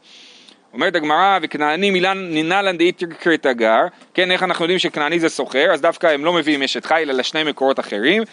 אומרת 0.74 0.96
הגמרא, 0.96 1.40
וכנעני 1.42 1.92
מילן 1.92 2.18
נינלן 2.32 2.78
דאית 2.78 3.04
קרתגר, 3.20 3.82
כן, 4.14 4.32
איך 4.32 4.44
אנחנו 4.44 4.66
יודעים 4.66 4.80
שכנעני 4.80 5.20
זה 5.20 5.30
סוחר, 5.30 5.72
אז 5.74 5.82
דווקא 5.82 6.08
הם 6.08 6.26
לא 6.26 6.34
מביאים 6.34 6.64
אשת 6.64 6.86
חיל, 6.86 7.10
אלא 7.10 7.24
שני 7.24 7.44
מקורות 7.44 7.80
אחרים. 7.80 8.24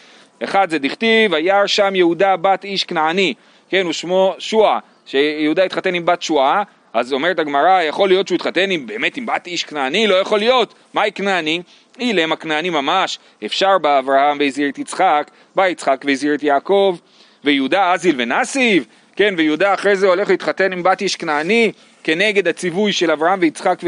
אחד 0.44 0.70
זה 0.70 0.78
דכתיב, 0.78 1.32
וירא 1.32 1.66
שם 1.66 1.94
יהודה 1.94 2.36
בת 2.36 2.64
איש 2.64 2.84
כנעני, 2.84 3.34
כן, 3.68 3.86
ושמו 3.86 4.34
שועה, 4.38 4.78
שיהודה 5.06 5.64
התחתן 5.64 5.94
עם 5.94 6.06
בת 6.06 6.22
שועה, 6.22 6.62
אז 6.92 7.12
אומרת 7.12 7.38
הגמרא, 7.38 7.82
יכול 7.82 8.08
להיות 8.08 8.28
שהוא 8.28 8.36
התחתן 8.36 8.70
עם, 8.70 8.86
באמת 8.86 9.16
עם 9.16 9.26
בת 9.26 9.46
איש 9.46 9.64
כנעני? 9.64 10.06
לא 10.06 10.14
יכול 10.14 10.38
להיות. 10.38 10.74
מהי 10.94 11.12
כנעני? 11.12 11.62
אילם 12.00 12.32
הכנעני 12.32 12.70
ממש, 12.70 13.18
אפשר 13.44 13.78
בא 13.78 13.98
אברהם 13.98 14.36
והזהיר 14.40 14.68
את 14.68 14.78
יצחק, 14.78 15.30
בא 15.54 15.68
יצחק 15.68 16.04
והזהיר 16.06 16.34
את 16.34 16.42
יעקב, 16.42 16.96
ויהודה 17.44 17.92
אזיל 17.92 18.14
ונסיב, 18.18 18.86
כן, 19.16 19.34
ויהודה 19.36 19.74
אחרי 19.74 19.96
זה 19.96 20.06
הולך 20.06 20.30
להתחתן 20.30 20.72
עם 20.72 20.82
בת 20.82 21.00
איש 21.00 21.16
כנעני, 21.16 21.72
כנגד 22.08 22.48
הציווי 22.48 22.92
של 22.92 23.10
אברהם 23.10 23.38
ויצחק, 23.42 23.80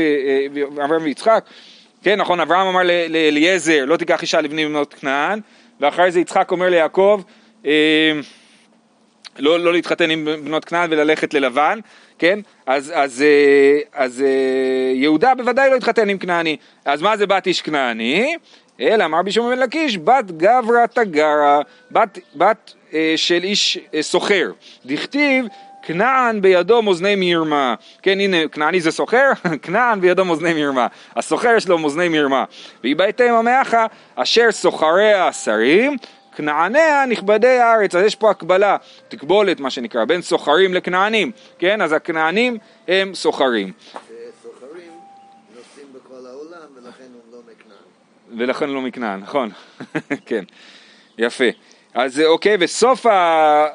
ואברהם 0.54 1.02
ויצחק, 1.02 1.44
כן, 2.02 2.20
נכון, 2.20 2.40
אברהם 2.40 2.66
אמר 2.66 2.80
לאליעזר, 3.08 3.84
לא 3.84 3.96
תיקח 3.96 4.22
אישה 4.22 4.40
לבני 4.40 4.66
בנות 4.66 4.94
כנען, 4.94 5.40
ואחרי 5.80 6.10
זה 6.10 6.20
יצחק 6.20 6.50
אומר 6.50 6.68
ליעקב, 6.68 7.22
אה, 7.66 8.12
לא, 9.38 9.60
לא 9.60 9.72
להתחתן 9.72 10.10
עם 10.10 10.28
בנות 10.44 10.64
כנען 10.64 10.92
וללכת 10.92 11.34
ללבן, 11.34 11.78
כן? 12.18 12.38
אז, 12.66 12.92
אז, 12.94 13.22
אה, 13.22 13.78
אז 13.92 14.22
אה, 14.22 14.92
יהודה 14.94 15.34
בוודאי 15.34 15.70
לא 15.70 15.76
התחתן 15.76 16.08
עם 16.08 16.18
כנעני. 16.18 16.56
אז 16.84 17.02
מה 17.02 17.16
זה 17.16 17.26
בת 17.26 17.46
איש 17.46 17.62
כנעני? 17.62 18.36
אלא 18.80 19.04
אמר 19.04 19.22
בישום 19.22 19.50
בן 19.50 19.58
לקיש, 19.58 19.98
בת 19.98 20.30
גברא 20.36 20.86
תגרה, 20.86 21.60
בת, 21.90 22.18
בת 22.34 22.74
אה, 22.94 23.12
של 23.16 23.44
איש 23.44 23.78
אה, 23.94 24.02
סוחר. 24.02 24.50
דכתיב 24.86 25.44
כנען 25.82 26.40
בידו 26.40 26.82
מאזני 26.82 27.14
מרמה. 27.16 27.74
כן, 28.02 28.20
הנה, 28.20 28.48
כנעני 28.48 28.80
זה 28.80 28.90
סוחר, 28.90 29.30
כנען 29.62 30.00
בידו 30.00 30.24
מאזני 30.24 30.54
מרמה. 30.54 30.86
הסוחר 31.16 31.54
יש 31.56 31.68
לו 31.68 31.78
מאזני 31.78 32.08
מרמה. 32.08 32.44
והיא 32.82 32.96
בהתאם 32.96 33.34
עמך 33.34 33.76
אשר 34.16 34.52
סוחריה 34.52 35.32
שרים, 35.32 35.96
כנעניה 36.36 37.06
נכבדי 37.06 37.58
הארץ, 37.58 37.94
אז 37.94 38.04
יש 38.04 38.14
פה 38.14 38.30
הקבלה, 38.30 38.76
תקבולת 39.08 39.60
מה 39.60 39.70
שנקרא, 39.70 40.04
בין 40.04 40.22
סוחרים 40.22 40.74
לכנענים, 40.74 41.32
כן? 41.58 41.82
אז 41.82 41.92
הכנענים 41.92 42.58
הם 42.88 43.14
סוחרים. 43.14 43.72
וסוחרים 43.72 44.92
נוסעים 45.54 45.86
בכל 45.92 46.26
העולם 46.26 46.68
ולכן 46.76 47.04
הם 47.04 47.32
לא 47.32 47.38
מכנען. 47.38 48.38
ולכן 48.38 48.70
לא 48.70 48.80
מכנען, 48.80 49.20
נכון, 49.20 49.50
כן, 50.26 50.44
יפה. 51.18 51.44
אז 51.94 52.20
אוקיי, 52.20 52.56
וסוף 52.60 53.06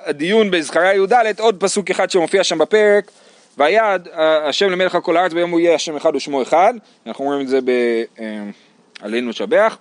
הדיון 0.05 0.51
בזכריה 0.51 0.93
י"ד, 0.93 1.39
עוד 1.39 1.55
פסוק 1.60 1.91
אחד 1.91 2.10
שמופיע 2.10 2.43
שם 2.43 2.57
בפרק, 2.57 3.12
והיה 3.57 3.98
השם 4.43 4.69
למלך 4.69 4.98
כל 5.03 5.17
הארץ 5.17 5.34
ביום 5.34 5.51
הוא 5.51 5.60
יהיה 5.60 5.75
השם 5.75 5.95
אחד 5.95 6.15
ושמו 6.15 6.41
אחד, 6.41 6.74
אנחנו 7.07 7.25
אומרים 7.25 7.41
את 7.41 7.48
זה 7.48 7.60
בעלינו 9.01 9.29
לשבח. 9.29 9.77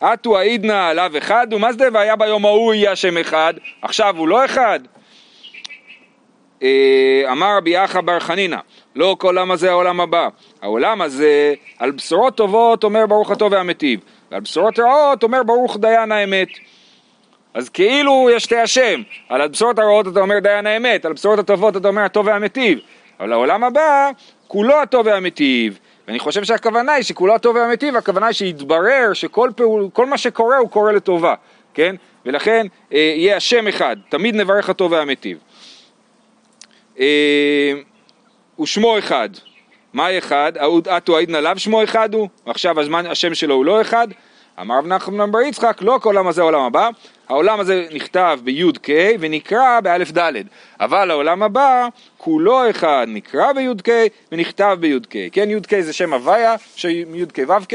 אטו 0.00 0.38
העידנא 0.38 0.90
עליו 0.90 1.12
אחד, 1.18 1.46
ומזדה 1.52 1.84
והיה 1.92 2.16
ביום 2.16 2.46
ההוא 2.46 2.74
יהיה 2.74 2.92
השם 2.92 3.18
אחד, 3.18 3.54
עכשיו 3.82 4.14
הוא 4.16 4.28
לא 4.28 4.44
אחד. 4.44 4.80
אה, 6.62 7.22
אמר 7.32 7.56
רבי 7.56 7.84
אחא 7.84 8.00
בר 8.00 8.20
חנינא, 8.20 8.58
לא 8.96 9.16
כל 9.18 9.26
עולם 9.26 9.50
הזה 9.50 9.70
העולם 9.70 10.00
הבא. 10.00 10.28
העולם 10.62 11.02
הזה, 11.02 11.54
על 11.78 11.90
בשורות 11.90 12.36
טובות 12.36 12.84
אומר 12.84 13.06
ברוך 13.06 13.30
הטוב 13.30 13.52
והמיטיב, 13.52 14.00
ועל 14.30 14.40
בשורות 14.40 14.78
רעות 14.78 15.22
אומר 15.22 15.42
ברוך 15.42 15.76
דיין 15.80 16.12
האמת. 16.12 16.48
אז 17.54 17.68
כאילו 17.68 18.28
יש 18.32 18.44
שתי 18.44 18.56
השם, 18.56 19.02
על 19.28 19.40
הבשורות 19.40 19.78
הרעות 19.78 20.08
אתה 20.08 20.20
אומר 20.20 20.38
דיין 20.38 20.66
האמת, 20.66 21.04
על 21.04 21.10
הבשורות 21.10 21.38
הטובות 21.38 21.76
אתה 21.76 21.88
אומר 21.88 22.02
הטוב 22.02 22.26
והמיטיב, 22.26 22.78
אבל 23.20 23.32
העולם 23.32 23.64
הבא 23.64 24.10
כולו 24.46 24.82
הטוב 24.82 25.06
והמיטיב, 25.06 25.78
ואני 26.08 26.18
חושב 26.18 26.44
שהכוונה 26.44 26.92
היא 26.92 27.04
שכולו 27.04 27.34
הטוב 27.34 27.56
והמיטיב, 27.56 27.96
הכוונה 27.96 28.26
היא 28.26 28.34
שיתברר 28.34 29.12
שכל 29.12 29.50
פעול, 29.56 29.88
כל 29.92 30.06
מה 30.06 30.18
שקורה 30.18 30.58
הוא 30.58 30.70
קורה 30.70 30.92
לטובה, 30.92 31.34
כן? 31.74 31.96
ולכן 32.26 32.66
אה, 32.92 32.98
יהיה 33.16 33.36
השם 33.36 33.68
אחד, 33.68 33.96
תמיד 34.08 34.34
נברך 34.34 34.70
הטוב 34.70 34.92
והמיטיב. 34.92 35.38
אה, 37.00 37.72
ושמו 38.60 38.98
אחד, 38.98 39.28
מה 39.92 40.18
אחד? 40.18 40.52
אתו 40.96 41.16
עידנא 41.16 41.36
לאו 41.36 41.58
שמו 41.58 41.84
אחד 41.84 42.14
הוא, 42.14 42.28
עכשיו 42.46 42.80
הזמן, 42.80 43.06
השם 43.06 43.34
שלו 43.34 43.54
הוא 43.54 43.64
לא 43.64 43.80
אחד, 43.80 44.08
אמר 44.60 44.78
רב 44.78 44.86
נחמן 44.86 45.32
בר 45.32 45.40
יצחק, 45.40 45.78
לא 45.80 45.98
כל 46.02 46.16
העולם 46.16 46.28
הזה 46.28 46.40
העולם 46.40 46.60
הבא, 46.60 46.88
העולם 47.28 47.60
הזה 47.60 47.86
נכתב 47.92 48.38
בי"ק 48.44 48.88
ונקרא 49.20 49.80
באלף 49.80 50.18
ד', 50.18 50.32
אבל 50.80 51.10
העולם 51.10 51.42
הבא 51.42 51.88
כולו 52.18 52.70
אחד, 52.70 53.06
נקרא 53.08 53.52
בי"ק 53.52 53.88
ונכתב 54.32 54.76
בי"ק, 54.80 55.14
כן 55.32 55.50
י"ק 55.50 55.80
זה 55.80 55.92
שם 55.92 56.12
הוויה, 56.12 56.54
י"ק 57.14 57.38
ו"ק, 57.48 57.74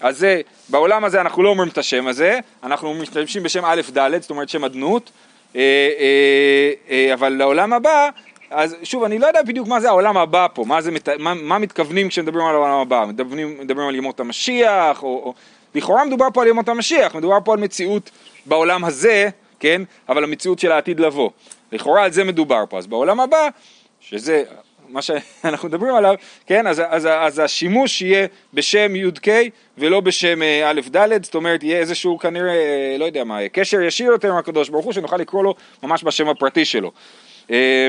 אז 0.00 0.18
זה, 0.18 0.40
בעולם 0.68 1.04
הזה 1.04 1.20
אנחנו 1.20 1.42
לא 1.42 1.48
אומרים 1.48 1.68
את 1.68 1.78
השם 1.78 2.06
הזה, 2.06 2.38
אנחנו 2.62 2.94
משתמשים 2.94 3.42
בשם 3.42 3.64
א' 3.64 3.80
ד', 3.98 4.20
זאת 4.20 4.30
אומרת 4.30 4.48
שם 4.48 4.64
אדנות, 4.64 5.10
אה, 5.56 5.60
אה, 5.98 6.72
אה, 6.90 7.14
אבל 7.14 7.28
לעולם 7.28 7.72
הבא 7.72 8.08
אז 8.50 8.76
שוב, 8.82 9.04
אני 9.04 9.18
לא 9.18 9.26
יודע 9.26 9.42
בדיוק 9.42 9.68
מה 9.68 9.80
זה 9.80 9.88
העולם 9.88 10.16
הבא 10.16 10.46
פה, 10.54 10.64
מה, 10.64 10.80
זה, 10.80 10.90
מה, 11.18 11.34
מה 11.34 11.58
מתכוונים 11.58 12.08
כשמדברים 12.08 12.46
על 12.46 12.54
העולם 12.54 12.78
הבא, 12.80 13.04
מדברים, 13.08 13.56
מדברים 13.60 13.88
על 13.88 13.94
ימות 13.94 14.20
המשיח, 14.20 15.02
או, 15.02 15.08
או, 15.08 15.34
לכאורה 15.74 16.04
מדובר 16.04 16.26
פה 16.34 16.42
על 16.42 16.48
ימות 16.48 16.68
המשיח, 16.68 17.14
מדובר 17.14 17.38
פה 17.44 17.52
על 17.52 17.58
מציאות 17.58 18.10
בעולם 18.48 18.84
הזה, 18.84 19.28
כן, 19.60 19.82
אבל 20.08 20.24
המציאות 20.24 20.58
של 20.58 20.72
העתיד 20.72 21.00
לבוא. 21.00 21.30
לכאורה 21.72 22.04
על 22.04 22.12
זה 22.12 22.24
מדובר 22.24 22.64
פה, 22.68 22.78
אז 22.78 22.86
בעולם 22.86 23.20
הבא, 23.20 23.48
שזה 24.00 24.42
מה 24.88 25.02
שאנחנו 25.02 25.68
מדברים 25.68 25.94
עליו, 25.94 26.14
כן, 26.46 26.66
אז, 26.66 26.82
אז, 26.88 27.08
אז 27.10 27.38
השימוש 27.38 28.02
יהיה 28.02 28.26
בשם 28.54 28.96
י"ק 28.96 29.28
ולא 29.78 30.00
בשם 30.00 30.42
אה, 30.42 30.70
א' 30.70 30.80
ד', 30.96 31.24
זאת 31.24 31.34
אומרת 31.34 31.62
יהיה 31.62 31.78
איזשהו 31.78 32.18
כנראה, 32.18 32.54
אה, 32.54 32.96
לא 32.98 33.04
יודע 33.04 33.24
מה, 33.24 33.48
קשר 33.48 33.80
ישיר 33.80 34.06
יותר 34.06 34.30
עם 34.30 34.36
הקדוש 34.36 34.68
ברוך 34.68 34.84
הוא, 34.84 34.92
שנוכל 34.92 35.16
לקרוא 35.16 35.44
לו 35.44 35.54
ממש 35.82 36.04
בשם 36.04 36.28
הפרטי 36.28 36.64
שלו. 36.64 36.92
אה, 37.50 37.88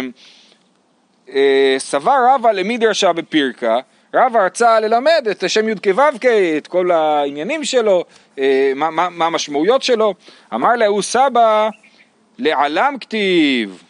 סבר 1.78 2.18
רבא 2.36 2.52
למדרשה 2.52 3.14
בפירקה, 3.14 3.80
רבא 4.14 4.46
רצה 4.46 4.80
ללמד 4.80 5.28
את 5.32 5.44
השם 5.44 5.70
י"ק 5.70 5.88
ו"ק, 5.88 6.26
את 6.58 6.68
כל 6.68 6.92
העניינים 6.92 7.64
שלו, 7.64 8.04
מה, 8.76 8.90
מה, 8.90 9.26
המשמעויות 9.26 9.84
שלו, 9.84 10.14
אמר 10.54 10.76
להו 10.76 11.02
סבא 11.02 11.70
לעלם 12.38 12.96
כתיב, 13.02 13.84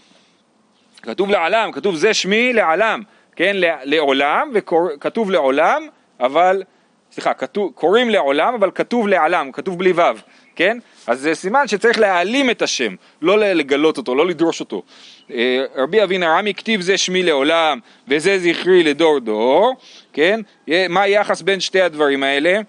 כתוב 1.02 1.30
לעלם, 1.30 1.72
כתוב 1.72 1.96
זה 1.96 2.14
שמי 2.14 2.54
לעלם, 2.54 3.02
כן, 3.36 3.56
לעולם, 3.84 4.52
וכתוב 4.54 5.32
לעולם, 5.32 5.88
אבל, 6.20 6.64
סליחה, 7.12 7.34
כתוב, 7.34 7.72
קוראים 7.76 8.10
לעולם, 8.10 8.54
אבל 8.54 8.72
כתוב 8.76 9.08
לעלם, 9.08 9.52
כתוב 9.52 9.78
בלי 9.78 9.92
ו', 9.92 10.02
כן? 10.56 10.78
אז 11.08 11.20
זה 11.20 11.36
סימן 11.36 11.68
שצריך 11.68 12.00
להעלים 12.00 12.50
את 12.50 12.62
השם, 12.62 12.96
לא 13.22 13.40
לגלות 13.40 13.98
אותו, 13.98 14.16
לא 14.16 14.28
לדרוש 14.28 14.60
אותו. 14.60 14.84
אה, 15.32 15.64
רבי 15.76 16.04
אבינה 16.04 16.38
רמי 16.38 16.54
כתיב 16.54 16.82
זה 16.82 16.98
שמי 16.98 17.24
לעולם 17.24 17.80
וזה 18.08 18.40
זכרי 18.40 18.84
לדור 18.84 19.20
דור, 19.20 19.76
כן? 20.14 20.42
מה 20.90 21.02
היחס 21.02 21.42
בין 21.42 21.60
שתי 21.60 21.82
הדברים 21.82 22.24
האלה? 22.24 22.60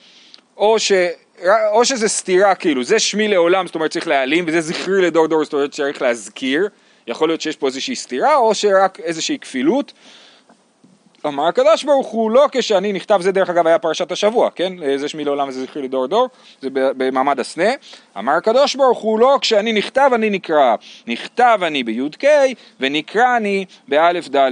או, 0.57 0.79
ש... 0.79 0.93
או 1.73 1.85
שזה 1.85 2.09
סתירה 2.09 2.55
כאילו, 2.55 2.85
זה 2.85 2.99
שמי 2.99 3.29
לעולם, 3.29 3.67
זאת 3.67 3.75
אומרת 3.75 3.91
צריך 3.91 4.09
להעלים, 4.09 4.45
וזה 4.49 4.61
זכרי 4.61 5.03
לדור 5.03 5.27
דור, 5.27 5.45
זאת 5.45 5.53
אומרת 5.53 5.71
צריך 5.71 6.03
להזכיר, 6.03 6.69
יכול 7.07 7.29
להיות 7.29 7.41
שיש 7.41 7.57
פה 7.57 7.67
איזושהי 7.67 7.97
סתירה, 7.97 8.37
או 8.37 8.55
שרק 8.55 9.01
איזושהי 9.01 9.39
כפילות. 9.39 9.93
אמר 11.27 11.47
הקדוש 11.47 11.85
ברוך 11.85 12.07
הוא 12.07 12.31
לא 12.31 12.47
כשאני 12.53 12.93
נכתב, 12.93 13.19
זה 13.21 13.33
דרך 13.33 13.51
אגב 13.51 13.67
היה 13.67 13.79
פרשת 13.79 14.13
השבוע, 14.13 14.51
כן? 14.51 14.97
זה 14.97 15.09
שמי 15.09 15.25
לעולם 15.25 15.49
וזה 15.49 15.63
זכרי 15.65 15.83
לדור 15.83 16.07
דור, 16.07 16.29
זה 16.63 16.69
במעמד 16.73 17.41
הסנה. 17.41 17.71
אמר 18.19 18.33
הקדוש 18.33 18.75
ברוך 18.75 18.99
הוא 18.99 19.19
לא 19.19 19.39
כשאני 19.41 19.73
נכתב 19.73 20.11
אני 20.15 20.31
נקרא, 20.31 20.75
נכתב 21.07 21.59
אני 21.63 21.85
בי"ק 21.85 22.25
ונקרא 22.81 23.37
אני 23.37 23.65
באלף 23.89 24.29
ד', 24.29 24.51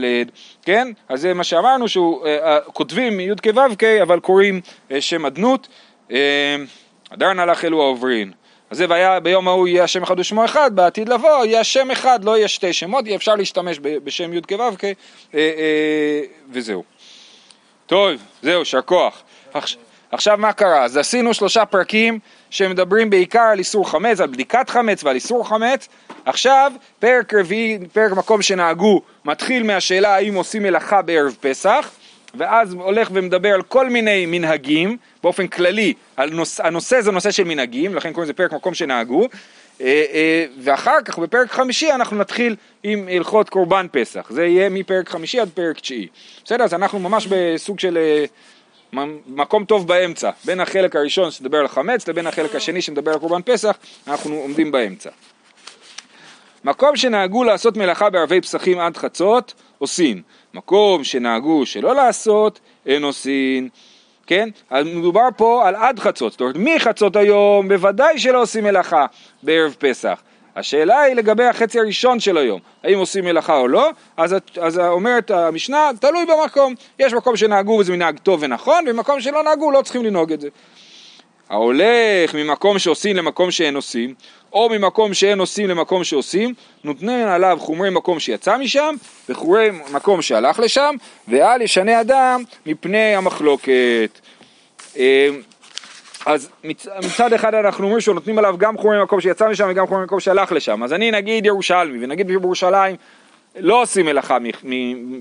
כן? 0.62 0.88
אז 1.08 1.20
זה 1.20 1.34
מה 1.34 1.44
שאמרנו, 1.44 1.86
שכותבים 1.88 3.20
י"ק 3.20 3.46
ו"ק 3.46 3.84
אבל 3.84 4.20
קוראים 4.20 4.60
שם 5.00 5.26
אדנות. 5.26 5.68
הדר 7.10 7.32
נלך 7.32 7.64
אלו 7.64 7.82
העוברין. 7.82 8.32
אז 8.70 8.76
זה 8.78 8.86
והיה 8.88 9.20
ביום 9.20 9.48
ההוא 9.48 9.68
יהיה 9.68 9.84
השם 9.84 10.02
אחד 10.02 10.20
ושמו 10.20 10.44
אחד, 10.44 10.70
בעתיד 10.76 11.08
לבוא 11.08 11.44
יהיה 11.44 11.60
השם 11.60 11.90
אחד, 11.90 12.24
לא 12.24 12.36
יהיה 12.36 12.48
שתי 12.48 12.72
שמות, 12.72 13.06
יהיה 13.06 13.16
אפשר 13.16 13.34
להשתמש 13.34 13.78
בשם 13.82 14.32
י' 14.32 14.40
כו' 14.48 14.56
כ... 14.78 14.84
אה, 14.84 14.90
אה, 15.34 16.20
וזהו. 16.52 16.82
טוב, 17.86 18.10
זהו, 18.42 18.58
יישר 18.58 18.82
כוח. 18.82 19.22
עכש- 19.54 19.76
עכשיו 20.12 20.36
מה 20.38 20.52
קרה? 20.52 20.84
אז 20.84 20.96
עשינו 20.96 21.34
שלושה 21.34 21.64
פרקים 21.66 22.18
שמדברים 22.50 23.10
בעיקר 23.10 23.40
על 23.40 23.58
איסור 23.58 23.90
חמץ, 23.90 24.20
על 24.20 24.26
בדיקת 24.26 24.70
חמץ 24.70 25.04
ועל 25.04 25.14
איסור 25.14 25.48
חמץ. 25.48 25.88
עכשיו, 26.24 26.72
פרק 26.98 27.34
רביעי, 27.34 27.78
פרק 27.92 28.12
מקום 28.12 28.42
שנהגו, 28.42 29.00
מתחיל 29.24 29.62
מהשאלה 29.62 30.14
האם 30.14 30.34
עושים 30.34 30.62
מלאכה 30.62 31.02
בערב 31.02 31.36
פסח, 31.40 31.90
ואז 32.34 32.72
הולך 32.72 33.08
ומדבר 33.12 33.54
על 33.54 33.62
כל 33.62 33.90
מיני 33.90 34.26
מנהגים, 34.26 34.96
באופן 35.22 35.46
כללי, 35.46 35.94
נוס, 36.30 36.60
הנושא 36.60 37.00
זה 37.00 37.12
נושא 37.12 37.30
של 37.30 37.44
מנהגים, 37.44 37.94
לכן 37.94 38.12
קוראים 38.12 38.24
לזה 38.24 38.32
פרק 38.32 38.52
מקום 38.52 38.74
שנהגו, 38.74 39.28
אה, 39.80 40.04
אה, 40.12 40.44
ואחר 40.60 41.02
כך 41.04 41.18
בפרק 41.18 41.50
חמישי 41.50 41.92
אנחנו 41.92 42.16
נתחיל 42.16 42.56
עם 42.82 43.08
הלכות 43.12 43.48
קורבן 43.50 43.86
פסח, 43.92 44.26
זה 44.30 44.46
יהיה 44.46 44.68
מפרק 44.68 45.08
חמישי 45.08 45.40
עד 45.40 45.48
פרק 45.54 45.78
תשיעי. 45.78 46.06
בסדר? 46.44 46.64
אז 46.64 46.74
אנחנו 46.74 46.98
ממש 46.98 47.26
בסוג 47.26 47.78
של... 47.78 47.98
אה, 47.98 48.24
מקום 49.26 49.64
טוב 49.64 49.88
באמצע, 49.88 50.30
בין 50.44 50.60
החלק 50.60 50.96
הראשון 50.96 51.30
שמדבר 51.30 51.58
על 51.58 51.68
חמץ 51.68 52.08
לבין 52.08 52.26
החלק 52.26 52.54
השני 52.54 52.82
שמדבר 52.82 53.12
על 53.12 53.18
קורבן 53.18 53.42
פסח, 53.44 53.76
אנחנו 54.06 54.34
עומדים 54.34 54.72
באמצע. 54.72 55.10
מקום 56.64 56.96
שנהגו 56.96 57.44
לעשות 57.44 57.76
מלאכה 57.76 58.10
בערבי 58.10 58.40
פסחים 58.40 58.78
עד 58.78 58.96
חצות, 58.96 59.54
עושים. 59.78 60.22
מקום 60.58 61.04
שנהגו 61.04 61.66
שלא 61.66 61.94
לעשות, 61.94 62.60
אין 62.86 63.02
עושים. 63.02 63.68
כן? 64.26 64.48
אז 64.70 64.86
מדובר 64.86 65.28
פה 65.36 65.68
על 65.68 65.74
עד 65.74 65.98
חצות, 65.98 66.32
זאת 66.32 66.40
אומרת 66.40 66.56
מחצות 66.58 67.16
היום 67.16 67.68
בוודאי 67.68 68.18
שלא 68.18 68.42
עושים 68.42 68.64
מלאכה 68.64 69.06
בערב 69.42 69.76
פסח. 69.78 70.22
השאלה 70.56 71.00
היא 71.00 71.14
לגבי 71.14 71.44
החצי 71.44 71.80
הראשון 71.80 72.20
של 72.20 72.36
היום, 72.36 72.60
האם 72.84 72.98
עושים 72.98 73.24
מלאכה 73.24 73.56
או 73.56 73.68
לא, 73.68 73.90
אז, 74.16 74.36
אז 74.60 74.78
אומרת 74.78 75.30
המשנה, 75.30 75.90
תלוי 76.00 76.26
במקום, 76.26 76.74
יש 76.98 77.12
מקום 77.12 77.36
שנהגו 77.36 77.72
וזה 77.72 77.92
מנהג 77.92 78.18
טוב 78.18 78.40
ונכון, 78.42 78.84
ומקום 78.88 79.20
שלא 79.20 79.42
נהגו 79.42 79.70
לא 79.70 79.82
צריכים 79.82 80.04
לנהוג 80.04 80.32
את 80.32 80.40
זה. 80.40 80.48
ההולך 81.50 82.34
ממקום 82.34 82.78
שעושים 82.78 83.16
למקום 83.16 83.50
שאין 83.50 83.76
עושים, 83.76 84.14
או 84.52 84.68
ממקום 84.68 85.14
שאין 85.14 85.38
עושים 85.38 85.68
למקום 85.68 86.04
שעושים, 86.04 86.54
נותנים 86.84 87.28
עליו 87.28 87.58
חומרי 87.60 87.90
מקום 87.90 88.20
שיצא 88.20 88.58
משם, 88.58 88.94
וחומרי 89.28 89.70
מקום 89.92 90.22
שהלך 90.22 90.58
לשם, 90.58 90.94
ואל 91.28 91.62
ישנה 91.62 92.00
אדם 92.00 92.42
מפני 92.66 93.16
המחלוקת. 93.16 94.20
אה, 94.96 95.28
אז 96.26 96.48
מצ, 96.64 96.86
מצד 97.04 97.32
אחד 97.32 97.54
אנחנו 97.54 97.84
אומרים 97.84 98.00
שנותנים 98.00 98.38
עליו 98.38 98.54
גם 98.58 98.78
חומרי 98.78 99.02
מקום 99.02 99.20
שיצא 99.20 99.48
משם 99.48 99.68
וגם 99.70 99.86
חומרי 99.86 100.04
מקום 100.04 100.20
שהלך 100.20 100.52
לשם, 100.52 100.82
אז 100.82 100.92
אני 100.92 101.10
נגיד 101.10 101.46
ירושלמי, 101.46 102.04
ונגיד 102.04 102.26
בירושלים 102.26 102.96
לא 103.56 103.82
עושים 103.82 104.06
מלאכה 104.06 104.38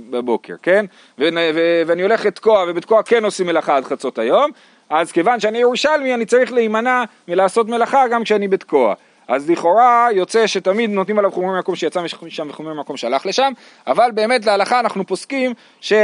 בבוקר, 0.09 0.53
כן? 0.61 0.85
ו, 1.19 1.23
ו, 1.55 1.81
ואני 1.87 2.01
הולך 2.01 2.25
לתקוע, 2.25 2.65
ובתקוע 2.67 3.03
כן 3.03 3.25
עושים 3.25 3.47
מלאכה 3.47 3.77
עד 3.77 3.85
חצות 3.85 4.19
היום, 4.19 4.51
אז 4.89 5.11
כיוון 5.11 5.39
שאני 5.39 5.57
ירושלמי 5.57 6.13
אני 6.13 6.25
צריך 6.25 6.53
להימנע 6.53 7.03
מלעשות 7.27 7.69
מלאכה 7.69 8.07
גם 8.07 8.23
כשאני 8.23 8.47
בתקוע. 8.47 8.93
אז 9.27 9.49
לכאורה 9.49 10.07
יוצא 10.11 10.47
שתמיד 10.47 10.89
נותנים 10.89 11.19
עליו 11.19 11.31
חומרי 11.31 11.59
מקום 11.59 11.75
שיצא 11.75 12.01
משם 12.21 12.47
וחומרי 12.49 12.73
מקום 12.79 12.97
שהלך 12.97 13.25
לשם, 13.25 13.51
אבל 13.87 14.11
באמת 14.13 14.45
להלכה 14.45 14.79
אנחנו 14.79 15.07
פוסקים 15.07 15.53
שזה 15.81 16.01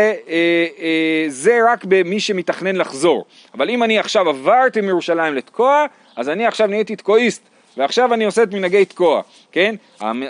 רק 1.72 1.86
במי 1.88 2.20
שמתכנן 2.20 2.76
לחזור. 2.76 3.26
אבל 3.54 3.70
אם 3.70 3.84
אני 3.84 4.00
עכשיו 4.00 4.30
עברתי 4.30 4.82
מירושלים 4.82 5.36
לתקוע, 5.36 5.86
אז 6.16 6.30
אני 6.30 6.46
עכשיו 6.46 6.68
נהייתי 6.68 6.96
תקועיסט, 6.96 7.50
ועכשיו 7.78 8.14
אני 8.14 8.26
עושה 8.26 8.44
את 8.44 8.54
מנהגי 8.54 8.86
תקוע, 8.86 9.22
כן? 9.52 9.76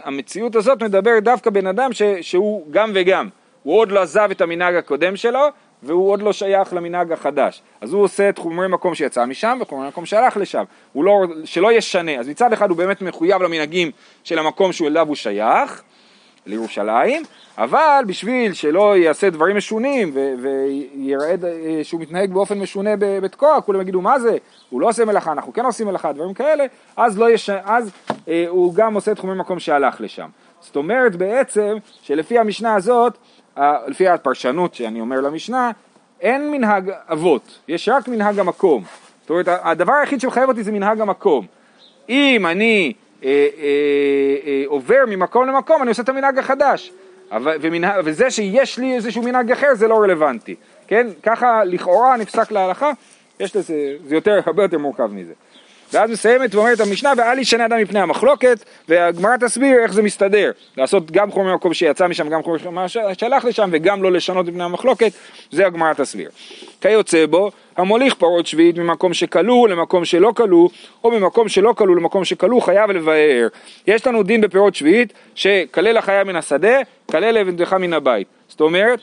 המציאות 0.03 0.55
הזאת 0.55 0.83
מדברת 0.83 1.23
דווקא 1.23 1.49
בן 1.49 1.67
אדם 1.67 1.93
ש, 1.93 2.01
שהוא 2.21 2.65
גם 2.71 2.91
וגם. 2.93 3.29
הוא 3.63 3.79
עוד 3.79 3.91
לא 3.91 4.01
עזב 4.01 4.27
את 4.31 4.41
המנהג 4.41 4.75
הקודם 4.75 5.15
שלו, 5.15 5.47
והוא 5.83 6.11
עוד 6.11 6.21
לא 6.21 6.33
שייך 6.33 6.73
למנהג 6.73 7.11
החדש. 7.11 7.61
אז 7.81 7.93
הוא 7.93 8.03
עושה 8.03 8.29
את 8.29 8.37
חומרי 8.37 8.67
מקום 8.67 8.95
שיצא 8.95 9.25
משם 9.25 9.57
וחומרי 9.61 9.87
מקום 9.87 10.05
שהלך 10.05 10.37
לשם. 10.37 10.63
הוא 10.93 11.03
לא, 11.03 11.23
שלא 11.45 11.71
ישנה. 11.71 12.19
אז 12.19 12.29
מצד 12.29 12.53
אחד 12.53 12.69
הוא 12.69 12.77
באמת 12.77 13.01
מחויב 13.01 13.41
למנהגים 13.41 13.91
של 14.23 14.39
המקום 14.39 14.73
שהוא 14.73 14.87
אליו 14.87 15.07
הוא 15.07 15.15
שייך, 15.15 15.83
לירושלים, 16.45 17.23
אבל 17.57 18.03
בשביל 18.07 18.53
שלא 18.53 18.97
יעשה 18.97 19.29
דברים 19.29 19.57
משונים 19.57 20.13
ויראה 20.41 21.35
שהוא 21.83 22.01
מתנהג 22.01 22.33
באופן 22.33 22.59
משונה 22.59 22.89
בתקוע, 22.97 23.61
כולם 23.61 23.81
יגידו 23.81 24.01
מה 24.01 24.19
זה, 24.19 24.37
הוא 24.69 24.81
לא 24.81 24.89
עושה 24.89 25.05
מלאכה, 25.05 25.31
אנחנו 25.31 25.53
כן 25.53 25.65
עושים 25.65 25.87
מלאכה, 25.87 26.13
דברים 26.13 26.33
כאלה, 26.33 26.65
אז, 26.97 27.19
לא 27.19 27.31
יש, 27.31 27.49
אז 27.49 27.91
אה, 28.27 28.45
הוא 28.47 28.73
גם 28.73 28.93
עושה 28.93 29.11
את 29.11 29.19
חומרי 29.19 29.35
מקום 29.35 29.59
שהלך 29.59 30.01
לשם. 30.01 30.27
זאת 30.61 30.75
אומרת 30.75 31.15
בעצם 31.15 31.77
שלפי 32.01 32.39
המשנה 32.39 32.75
הזאת 32.75 33.17
לפי 33.87 34.07
הפרשנות 34.07 34.75
שאני 34.75 35.01
אומר 35.01 35.21
למשנה, 35.21 35.71
אין 36.21 36.51
מנהג 36.51 36.91
אבות, 37.11 37.59
יש 37.67 37.89
רק 37.89 38.07
מנהג 38.07 38.39
המקום. 38.39 38.83
זאת 39.21 39.29
אומרת, 39.29 39.47
הדבר 39.47 39.93
היחיד 39.93 40.21
שמחייב 40.21 40.49
אותי 40.49 40.63
זה 40.63 40.71
מנהג 40.71 41.01
המקום. 41.01 41.45
אם 42.09 42.45
אני 42.45 42.93
אה, 43.23 43.29
אה, 43.29 43.47
אה, 44.45 44.63
עובר 44.65 45.03
ממקום 45.07 45.47
למקום, 45.47 45.81
אני 45.81 45.89
עושה 45.89 46.03
את 46.03 46.09
המנהג 46.09 46.37
החדש. 46.37 46.91
אבל, 47.31 47.57
ומנהג, 47.61 48.01
וזה 48.05 48.31
שיש 48.31 48.79
לי 48.79 48.95
איזשהו 48.95 49.23
מנהג 49.23 49.51
אחר 49.51 49.67
זה 49.73 49.87
לא 49.87 49.95
רלוונטי. 49.95 50.55
כן? 50.87 51.07
ככה 51.23 51.63
לכאורה 51.63 52.17
נפסק 52.17 52.51
להלכה, 52.51 52.91
יש 53.39 53.55
לזה, 53.55 53.95
זה 54.05 54.15
יותר, 54.15 54.39
הרבה 54.45 54.63
יותר 54.63 54.77
מורכב 54.77 55.05
מזה. 55.05 55.33
ואז 55.93 56.09
מסיימת 56.09 56.55
ואומרת 56.55 56.79
המשנה 56.79 57.13
ואל 57.17 57.39
ישנה 57.39 57.65
אדם 57.65 57.81
מפני 57.81 57.99
המחלוקת 57.99 58.65
והגמרא 58.89 59.37
תסביר 59.37 59.79
איך 59.83 59.93
זה 59.93 60.01
מסתדר. 60.01 60.51
לעשות 60.77 61.11
גם 61.11 61.31
חומר 61.31 61.55
מקום 61.55 61.73
שיצא 61.73 62.07
משם 62.07 62.29
גם 62.29 62.41
חומר 62.43 62.87
שהלך 62.87 63.45
לשם 63.45 63.69
וגם 63.73 64.03
לא 64.03 64.11
לשנות 64.11 64.45
מפני 64.45 64.63
המחלוקת 64.63 65.11
זה 65.51 65.65
הגמרא 65.65 65.93
תסביר. 65.93 66.29
כיוצא 66.81 67.25
בו 67.25 67.51
המוליך 67.77 68.13
פרות 68.13 68.47
שביעית 68.47 68.77
ממקום 68.77 69.13
שכלו 69.13 69.67
למקום 69.67 70.05
שלא 70.05 70.31
כלו 70.35 70.69
או 71.03 71.11
ממקום 71.11 71.49
שלא 71.49 71.73
כלו 71.77 71.95
למקום 71.95 72.25
שכלו 72.25 72.61
חייב 72.61 72.91
לבאר. 72.91 73.47
יש 73.87 74.07
לנו 74.07 74.23
דין 74.23 74.41
בפירות 74.41 74.75
שביעית 74.75 75.13
שכלל 75.35 75.97
החיה 75.97 76.23
מן 76.23 76.35
השדה 76.35 76.77
כלל 77.11 77.31
לבנתך 77.31 77.73
מן 77.73 77.93
הבית. 77.93 78.27
זאת 78.47 78.61
אומרת 78.61 78.99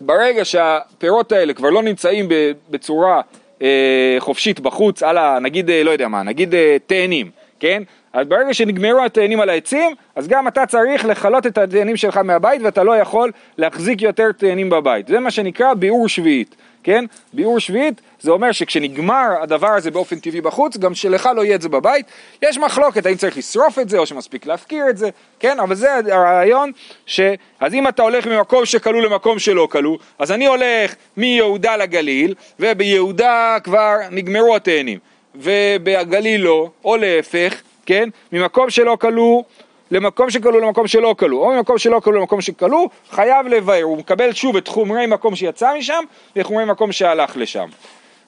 ברגע 0.00 0.44
שהפירות 0.44 1.32
האלה 1.32 1.54
כבר 1.54 1.70
לא 1.70 1.82
נמצאים 1.82 2.28
בצורה 2.70 3.20
אה, 3.62 4.16
חופשית 4.18 4.60
בחוץ 4.60 5.02
על 5.02 5.18
ה... 5.18 5.38
נגיד, 5.42 5.70
אה, 5.70 5.82
לא 5.82 5.90
יודע 5.90 6.08
מה, 6.08 6.22
נגיד 6.22 6.54
אה, 6.54 6.76
תאנים, 6.86 7.30
כן? 7.60 7.82
אז 8.12 8.26
ברגע 8.26 8.54
שנגמרו 8.54 9.04
התאנים 9.04 9.40
על 9.40 9.48
העצים, 9.48 9.94
אז 10.16 10.28
גם 10.28 10.48
אתה 10.48 10.66
צריך 10.66 11.04
לכלות 11.04 11.46
את 11.46 11.58
התאנים 11.58 11.96
שלך 11.96 12.16
מהבית 12.16 12.62
ואתה 12.62 12.82
לא 12.82 12.96
יכול 12.96 13.30
להחזיק 13.58 14.02
יותר 14.02 14.32
תאנים 14.32 14.70
בבית. 14.70 15.08
זה 15.08 15.20
מה 15.20 15.30
שנקרא 15.30 15.74
ביעור 15.74 16.08
שביעית, 16.08 16.56
כן? 16.86 17.04
ביעור 17.32 17.58
שביעית 17.58 18.00
זה 18.20 18.30
אומר 18.30 18.52
שכשנגמר 18.52 19.28
הדבר 19.42 19.68
הזה 19.68 19.90
באופן 19.90 20.18
טבעי 20.18 20.40
בחוץ, 20.40 20.76
גם 20.76 20.94
שלך 20.94 21.28
לא 21.36 21.44
יהיה 21.44 21.54
את 21.54 21.62
זה 21.62 21.68
בבית. 21.68 22.06
יש 22.42 22.58
מחלוקת 22.58 23.06
האם 23.06 23.16
צריך 23.16 23.36
לשרוף 23.36 23.78
את 23.78 23.88
זה 23.88 23.98
או 23.98 24.06
שמספיק 24.06 24.46
להפקיר 24.46 24.88
את 24.90 24.96
זה, 24.96 25.10
כן? 25.40 25.60
אבל 25.60 25.74
זה 25.74 25.94
הרעיון 25.94 26.72
ש... 27.06 27.20
אז 27.60 27.74
אם 27.74 27.88
אתה 27.88 28.02
הולך 28.02 28.26
ממקום 28.26 28.66
שכלוא 28.66 29.02
למקום 29.02 29.38
שלא 29.38 29.68
כלוא, 29.70 29.98
אז 30.18 30.32
אני 30.32 30.46
הולך 30.46 30.94
מיהודה 31.16 31.76
לגליל, 31.76 32.34
וביהודה 32.60 33.56
כבר 33.64 33.96
נגמרו 34.10 34.56
התאנים, 34.56 34.98
ובגליל 35.34 36.40
לא, 36.40 36.70
או 36.84 36.96
להפך, 36.96 37.60
כן? 37.86 38.08
ממקום 38.32 38.70
שלא 38.70 38.96
כלוא 39.00 39.42
למקום 39.90 40.30
שכלוא 40.30 40.60
למקום 40.60 40.86
שלא 40.86 41.14
כלוא, 41.18 41.46
או 41.46 41.56
ממקום 41.56 41.78
שלא 41.78 42.00
כלוא 42.00 42.20
למקום 42.20 42.40
שכלוא, 42.40 42.88
חייב 43.10 43.46
לבאר, 43.46 43.82
הוא 43.82 43.98
מקבל 43.98 44.32
שוב 44.32 44.56
את 44.56 44.68
חומרי 44.68 45.06
מקום 45.06 45.36
שיצא 45.36 45.74
משם 45.78 46.04
וחומרי 46.36 46.64
מקום 46.64 46.92
שהלך 46.92 47.36
לשם. 47.36 47.68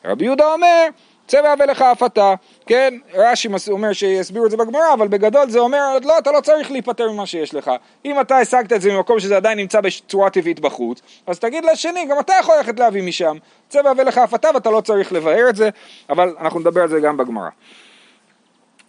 רבי 0.05 0.25
יהודה 0.25 0.53
אומר, 0.53 0.87
צא 1.27 1.40
והווה 1.44 1.66
לך 1.66 1.83
אף 1.83 2.03
אתה, 2.03 2.35
כן? 2.66 2.94
רש"י 3.14 3.49
אומר 3.68 3.92
שיסבירו 3.92 4.47
את 4.47 4.51
זה 4.51 4.57
בגמרא, 4.57 4.92
אבל 4.94 5.09
בגדול 5.09 5.51
זה 5.51 5.59
אומר, 5.59 5.99
לא, 6.05 6.18
אתה 6.18 6.33
לא 6.33 6.40
צריך 6.40 6.71
להיפטר 6.71 7.12
ממה 7.12 7.27
שיש 7.27 7.55
לך. 7.55 7.71
אם 8.05 8.21
אתה 8.21 8.38
השגת 8.38 8.73
את 8.73 8.81
זה 8.81 8.92
ממקום 8.92 9.21
שזה 9.21 9.37
עדיין 9.37 9.59
נמצא 9.59 9.81
בצורה 9.81 10.31
טבעית 10.31 10.61
בחוץ, 10.61 11.01
אז 11.27 11.38
תגיד 11.38 11.64
לשני, 11.64 12.07
גם 12.11 12.18
אתה 12.21 12.33
יכול 12.40 12.57
ללכת 12.57 12.81
להביא 12.81 13.03
משם. 13.03 13.37
צא 13.68 13.81
והווה 13.85 14.05
לך 14.05 14.18
אף 14.18 14.35
אתה 14.35 14.49
ואתה 14.55 14.71
לא 14.71 14.81
צריך 14.81 15.12
לבאר 15.12 15.49
את 15.49 15.57
זה, 15.57 15.71
אבל 16.11 16.35
אנחנו 16.40 16.61
נדבר 16.61 16.83
על 16.83 16.88
זה 16.88 17.01
גם 17.01 17.16
בגמרא. 17.16 17.49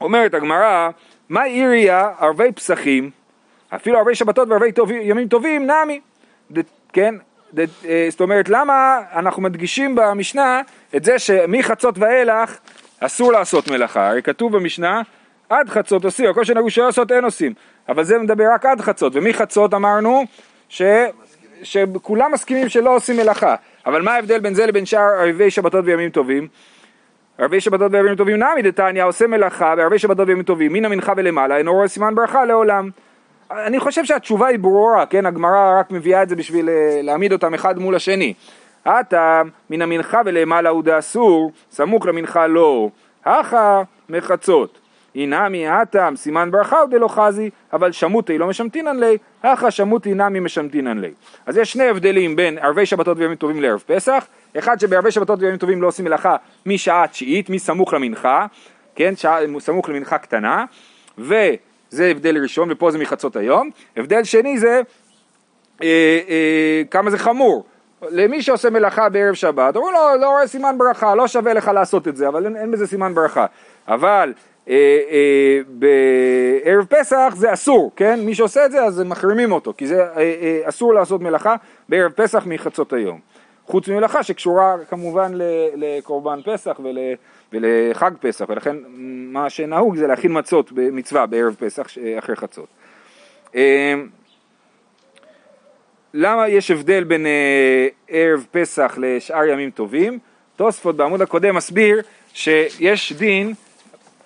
אומרת 0.02 0.34
הגמרא, 0.34 0.90
מה 1.30 1.44
עיריה 1.44 2.10
ערבי 2.20 2.52
פסחים, 2.52 3.10
אפילו 3.76 3.98
ערבי 3.98 4.16
שבתות 4.16 4.50
וערבי 4.50 4.72
טוב, 4.72 4.92
ימים 4.92 5.28
טובים, 5.28 5.72
נמי, 5.72 6.00
כן? 6.94 7.16
אה, 7.58 8.08
זאת 8.10 8.22
אומרת, 8.22 8.50
למה 8.50 9.00
אנחנו 9.14 9.42
מדגישים 9.42 9.96
במשנה 9.96 10.62
את 10.96 11.04
זה 11.04 11.20
שמחצות 11.20 11.98
ואילך 11.98 12.58
אסור 13.00 13.32
לעשות 13.32 13.68
מלאכה? 13.68 14.10
הרי 14.10 14.22
כתוב 14.22 14.58
במשנה, 14.58 15.02
עד 15.50 15.70
חצות 15.70 16.06
עושים, 16.06 16.30
הכל 16.30 16.44
שנהגו 16.44 16.70
שלא 16.70 16.86
לעשות 16.86 17.12
אין 17.12 17.24
עושים, 17.24 17.54
אבל 17.90 18.04
זה 18.04 18.18
מדבר 18.18 18.46
רק 18.54 18.66
עד 18.66 18.82
חצות, 18.82 19.16
ומחצות 19.16 19.74
אמרנו 19.74 20.26
ש... 20.70 20.82
שכולם 21.64 22.32
מסכימים 22.32 22.70
שלא 22.70 22.96
עושים 22.96 23.18
מלאכה, 23.18 23.56
אבל 23.86 24.02
מה 24.02 24.12
ההבדל 24.12 24.40
בין 24.40 24.54
זה 24.54 24.66
לבין 24.66 24.86
שאר 24.86 25.02
ערבי 25.02 25.52
שבתות 25.52 25.86
וימים 25.86 26.10
טובים? 26.10 26.48
ערבי 27.40 27.62
שבתות 27.62 27.92
וימים 27.92 28.16
טובים 28.16 28.36
נמי 28.36 28.62
דתניא 28.62 29.04
עושה 29.04 29.28
מלאכה 29.28 29.76
בערבי 29.76 30.00
שבתות 30.00 30.28
וימים 30.28 30.44
טובים 30.44 30.74
מן 30.74 30.86
המנחה 30.86 31.14
ולמעלה 31.18 31.58
אינו 31.58 31.74
רואה 31.74 31.88
סימן 31.88 32.16
ברכה 32.16 32.46
לעולם. 32.46 32.90
אני 33.52 33.80
חושב 33.80 34.06
שהתשובה 34.06 34.48
היא 34.48 34.60
ברורה, 34.60 35.06
כן, 35.06 35.26
הגמרא 35.26 35.80
רק 35.80 35.92
מביאה 35.92 36.24
את 36.24 36.30
זה 36.30 36.36
בשביל 36.36 36.70
אה, 36.70 37.00
להעמיד 37.04 37.34
אותם 37.34 37.54
אחד 37.54 37.80
מול 37.80 37.96
השני. 37.96 38.34
הטעם 38.86 39.50
מן 39.70 39.82
המנחה 39.82 40.22
ולמעלה 40.26 40.70
הוא 40.70 40.84
דאסור, 40.84 41.52
סמוך 41.72 42.06
למנחה 42.06 42.48
לא. 42.48 42.90
הכה 43.26 43.82
מחצות. 44.10 44.80
אינמי 45.16 45.68
הטעם 45.68 46.16
סימן 46.16 46.52
ברכה 46.52 46.80
הוא 46.80 46.90
דלא 46.90 47.08
חזי, 47.08 47.50
אבל 47.74 47.92
שמותי 47.92 48.38
לא 48.38 48.48
משמטינן 48.48 49.00
לי, 49.00 49.18
הכה 49.44 49.72
שמותי 49.72 50.14
נמי 50.14 50.40
משמטינן 50.40 50.98
לי. 50.98 51.12
אז 51.46 51.58
יש 51.58 51.72
שני 51.72 51.84
הבדלים 51.84 52.36
בין 52.36 52.58
ערבי 52.58 52.86
שבתות 52.86 53.18
וימים 53.18 53.36
טובים 53.36 53.62
לערב 53.62 53.84
פסח, 53.88 54.28
אחד 54.58 54.80
שבערבי 54.80 55.12
שבתות 55.12 55.40
וימים 55.42 55.58
טובים 55.58 55.82
לא 55.82 55.88
עושים 55.88 56.06
מלאכה 56.06 56.36
משעה 56.66 57.08
תשיעית, 57.08 57.50
מסמוך 57.50 57.94
למנחה, 57.94 58.46
כן, 58.96 59.16
שעה, 59.16 59.40
סמוך 59.60 59.90
למנחה 59.90 60.18
קטנה, 60.18 60.66
וזה 61.18 62.06
הבדל 62.12 62.42
ראשון, 62.42 62.72
ופה 62.72 62.92
זה 62.92 62.98
מחצות 62.98 63.36
היום. 63.36 63.70
הבדל 63.98 64.24
שני 64.24 64.60
זה 64.60 64.82
אה, 65.84 66.20
אה, 66.30 66.82
כמה 66.92 67.10
זה 67.10 67.18
חמור. 67.18 67.66
למי 68.10 68.42
שעושה 68.42 68.70
מלאכה 68.70 69.10
בערב 69.10 69.34
שבת, 69.34 69.76
אומרים 69.76 69.94
לו, 69.94 70.22
לא 70.22 70.30
רואה 70.30 70.48
סימן 70.48 70.78
ברכה, 70.78 71.16
לא 71.16 71.28
שווה 71.28 71.54
לך 71.54 71.68
לעשות 71.68 72.08
את 72.08 72.16
זה, 72.16 72.28
אבל 72.28 72.46
אין, 72.46 72.56
אין 72.56 72.72
בזה 72.72 72.88
סימן 72.88 73.16
ברכה. 73.16 73.46
אבל 73.88 74.34
בערב 75.68 76.86
פסח 76.90 77.34
זה 77.38 77.54
אסור, 77.54 77.92
כן? 77.96 78.20
מי 78.20 78.36
שעושה 78.36 78.66
את 78.66 78.72
זה 78.72 78.84
אז 78.84 79.02
מחרימים 79.02 79.52
אותו, 79.52 79.74
כי 79.78 79.88
זה 79.88 80.04
אה, 80.04 80.18
אה, 80.18 80.62
אסור 80.64 80.94
לעשות 80.94 81.22
מלאכה 81.22 81.56
בערב 81.90 82.12
פסח 82.12 82.44
מחצות 82.46 82.94
היום. 82.94 83.20
חוץ 83.66 83.88
ממלאכה 83.88 84.24
שקשורה 84.24 84.76
כמובן 84.90 85.32
לקורבן 85.76 86.40
פסח 86.46 86.80
ול, 86.84 86.98
ולחג 87.54 88.12
פסח, 88.20 88.46
ולכן 88.50 88.76
מה 89.32 89.50
שנהוג 89.50 89.96
זה 89.96 90.08
להכין 90.08 90.38
מצות 90.38 90.72
במצווה 90.72 91.26
בערב 91.26 91.56
פסח 91.60 91.88
אחרי 92.20 92.36
חצות. 92.36 92.68
אה, 93.56 93.94
למה 96.14 96.48
יש 96.48 96.72
הבדל 96.72 97.04
בין 97.04 97.26
אה, 97.26 97.88
ערב 98.08 98.46
פסח 98.52 98.98
לשאר 98.98 99.46
ימים 99.46 99.72
טובים? 99.72 100.20
תוספות 100.56 100.96
בעמוד 100.96 101.22
הקודם 101.22 101.56
מסביר 101.56 102.02
שיש 102.34 103.14
דין 103.14 103.54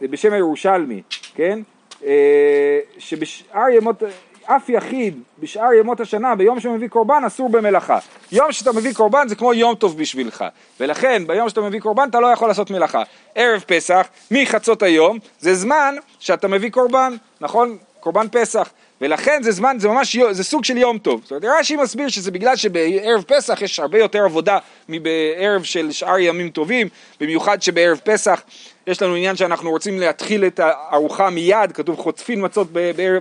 בשם 0.01 0.33
הירושלמי, 0.33 1.01
כן? 1.35 1.59
אה, 2.05 2.79
שבשאר 2.97 3.69
ימות, 3.69 4.03
אף 4.45 4.69
יחיד 4.69 5.19
בשאר 5.39 5.73
ימות 5.73 5.99
השנה 5.99 6.35
ביום 6.35 6.59
שמביא 6.59 6.87
קורבן 6.87 7.23
אסור 7.27 7.49
במלאכה. 7.49 7.97
יום 8.31 8.51
שאתה 8.51 8.71
מביא 8.71 8.93
קורבן 8.93 9.27
זה 9.27 9.35
כמו 9.35 9.53
יום 9.53 9.75
טוב 9.75 9.97
בשבילך 9.97 10.45
ולכן 10.79 11.27
ביום 11.27 11.49
שאתה 11.49 11.61
מביא 11.61 11.79
קורבן 11.79 12.09
אתה 12.09 12.19
לא 12.19 12.27
יכול 12.27 12.47
לעשות 12.47 12.71
מלאכה. 12.71 13.03
ערב 13.35 13.63
פסח 13.67 14.07
מחצות 14.31 14.83
היום 14.83 15.19
זה 15.39 15.55
זמן 15.55 15.95
שאתה 16.19 16.47
מביא 16.47 16.69
קורבן, 16.69 17.15
נכון? 17.41 17.77
קורבן 17.99 18.27
פסח 18.31 18.69
ולכן 19.01 19.43
זה 19.43 19.51
זמן, 19.51 19.77
זה 19.79 19.87
ממש, 19.87 20.17
זה 20.31 20.43
סוג 20.43 20.63
של 20.63 20.77
יום 20.77 20.97
טוב. 20.97 21.21
זאת 21.23 21.31
אומרת, 21.31 21.59
רש"י 21.59 21.75
מסביר 21.75 22.07
שזה 22.07 22.31
בגלל 22.31 22.55
שבערב 22.55 23.23
פסח 23.27 23.61
יש 23.61 23.79
הרבה 23.79 23.99
יותר 23.99 24.23
עבודה 24.25 24.57
מבערב 24.89 25.63
של 25.63 25.91
שאר 25.91 26.19
ימים 26.19 26.49
טובים, 26.49 26.87
במיוחד 27.19 27.61
שבערב 27.61 28.01
פסח 28.03 28.41
יש 28.87 29.01
לנו 29.01 29.15
עניין 29.15 29.35
שאנחנו 29.35 29.69
רוצים 29.69 29.99
להתחיל 29.99 30.45
את 30.45 30.59
הארוחה 30.59 31.29
מיד, 31.29 31.71
כתוב 31.73 31.95
חוטפין 31.95 32.45
מצות 32.45 32.67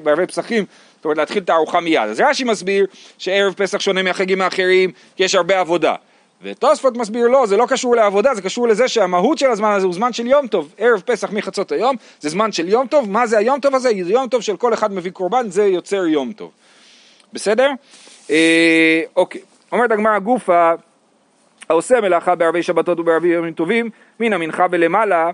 בערבי 0.03 0.27
פסחים, 0.27 0.65
זאת 0.97 1.05
אומרת 1.05 1.19
להתחיל 1.19 1.43
את 1.43 1.51
הארוחה 1.51 1.81
מיד. 1.81 2.09
אז 2.09 2.21
רש"י 2.21 2.45
מסביר 2.45 2.87
שערב 3.19 3.55
פסח 3.57 3.81
שונה 3.81 4.03
מהחגים 4.03 4.41
האחרים, 4.43 4.91
כי 5.17 5.25
יש 5.25 5.35
הרבה 5.35 5.61
עבודה. 5.61 5.95
ותוספות 6.43 6.97
מסביר 6.97 7.29
לא, 7.29 7.47
זה 7.47 7.57
לא 7.57 7.67
קשור 7.69 7.97
לעבודה, 7.97 8.35
זה 8.35 8.43
קשור 8.43 8.69
לזה 8.69 8.89
שהמהות 8.89 9.39
של 9.39 9.51
הזמן 9.51 9.73
הזה 9.73 9.87
הוא 9.87 9.95
זמן 9.95 10.13
של 10.13 10.27
יום 10.27 10.47
טוב. 10.47 10.75
ערב 10.79 11.01
פסח 11.01 11.33
מחצות 11.33 11.73
היום 11.73 11.97
זה 12.21 12.29
זמן 12.29 12.53
של 12.53 12.69
יום 12.69 12.87
טוב, 12.87 13.11
מה 13.11 13.27
זה 13.27 13.39
היום 13.39 13.61
טוב 13.61 13.75
הזה? 13.75 13.91
זה 14.03 14.13
יום 14.13 14.29
טוב 14.29 14.43
של 14.43 14.57
כל 14.57 14.75
אחד 14.75 14.93
מביא 14.93 15.11
קורבן, 15.11 15.51
זה 15.51 15.67
יוצר 15.67 16.07
יום 16.07 16.33
טוב. 16.33 16.51
בסדר? 17.33 17.71
אה, 18.31 19.03
אוקיי. 19.17 19.41
אומרת 19.73 19.91
הגמרא 19.91 20.19
גופה, 20.19 20.73
העושה 21.69 22.01
מלאכה 22.01 22.35
בערבי 22.35 22.63
שבתות 22.63 23.01
ובערבי 23.01 23.29
ימים 23.29 23.53
טובים, 23.53 23.91
מן 24.21 24.33
המנחה 24.33 24.67
ולמעלה, 24.71 25.31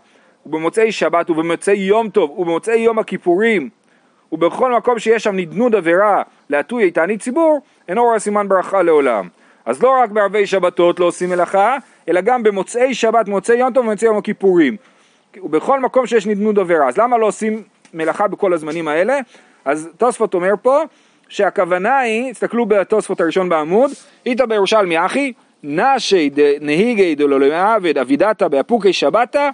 ובמוצאי 0.48 0.92
שבת 0.92 1.30
ובמוצאי 1.30 1.76
יום 1.76 2.08
טוב 2.10 2.30
ובמוצאי 2.38 2.78
יום 2.78 2.98
הכיפורים 2.98 3.68
ובכל 4.32 4.72
מקום 4.76 4.98
שיש 4.98 5.24
שם 5.24 5.36
נדנוד 5.36 5.74
עבירה 5.74 6.22
לאתויי 6.50 6.90
תענית 6.90 7.22
ציבור, 7.22 7.60
אינו 7.88 8.04
רואה 8.04 8.18
סימן 8.18 8.48
ברכה 8.48 8.82
לעולם. 8.82 9.28
אז 9.66 9.82
לא 9.82 10.00
רק 10.02 10.10
בערבי 10.10 10.46
שבתות 10.46 11.00
לא 11.00 11.04
עושים 11.04 11.30
מלאכה, 11.30 11.76
אלא 12.08 12.20
גם 12.20 12.42
במוצאי 12.42 12.94
שבת, 12.94 13.28
מוצאי 13.28 13.56
יום 13.56 13.72
טוב 13.72 13.86
ומוצאי 13.86 14.08
יום 14.08 14.16
הכיפורים. 14.16 14.76
ובכל 15.42 15.80
מקום 15.80 16.06
שיש 16.06 16.26
נדנוד 16.26 16.58
עבירה. 16.58 16.88
אז 16.88 16.98
למה 16.98 17.18
לא 17.18 17.26
עושים 17.26 17.62
מלאכה 17.94 18.28
בכל 18.28 18.52
הזמנים 18.52 18.88
האלה? 18.88 19.18
אז 19.64 19.88
תוספות 19.96 20.34
אומר 20.34 20.54
פה 20.62 20.82
שהכוונה 21.28 21.98
היא, 21.98 22.32
תסתכלו 22.32 22.66
בתוספות 22.66 23.20
הראשון 23.20 23.48
בעמוד, 23.48 23.90
איתא 24.26 24.46
בירושלמי 24.46 25.06
הני 25.06 25.32
נשי 25.62 26.30
דנהיגי 26.30 27.14
דלא 27.14 27.46
למעבד 27.46 27.98
עבידתא 27.98 28.48
באפוקי 28.48 28.92
שבתא, 28.92 29.50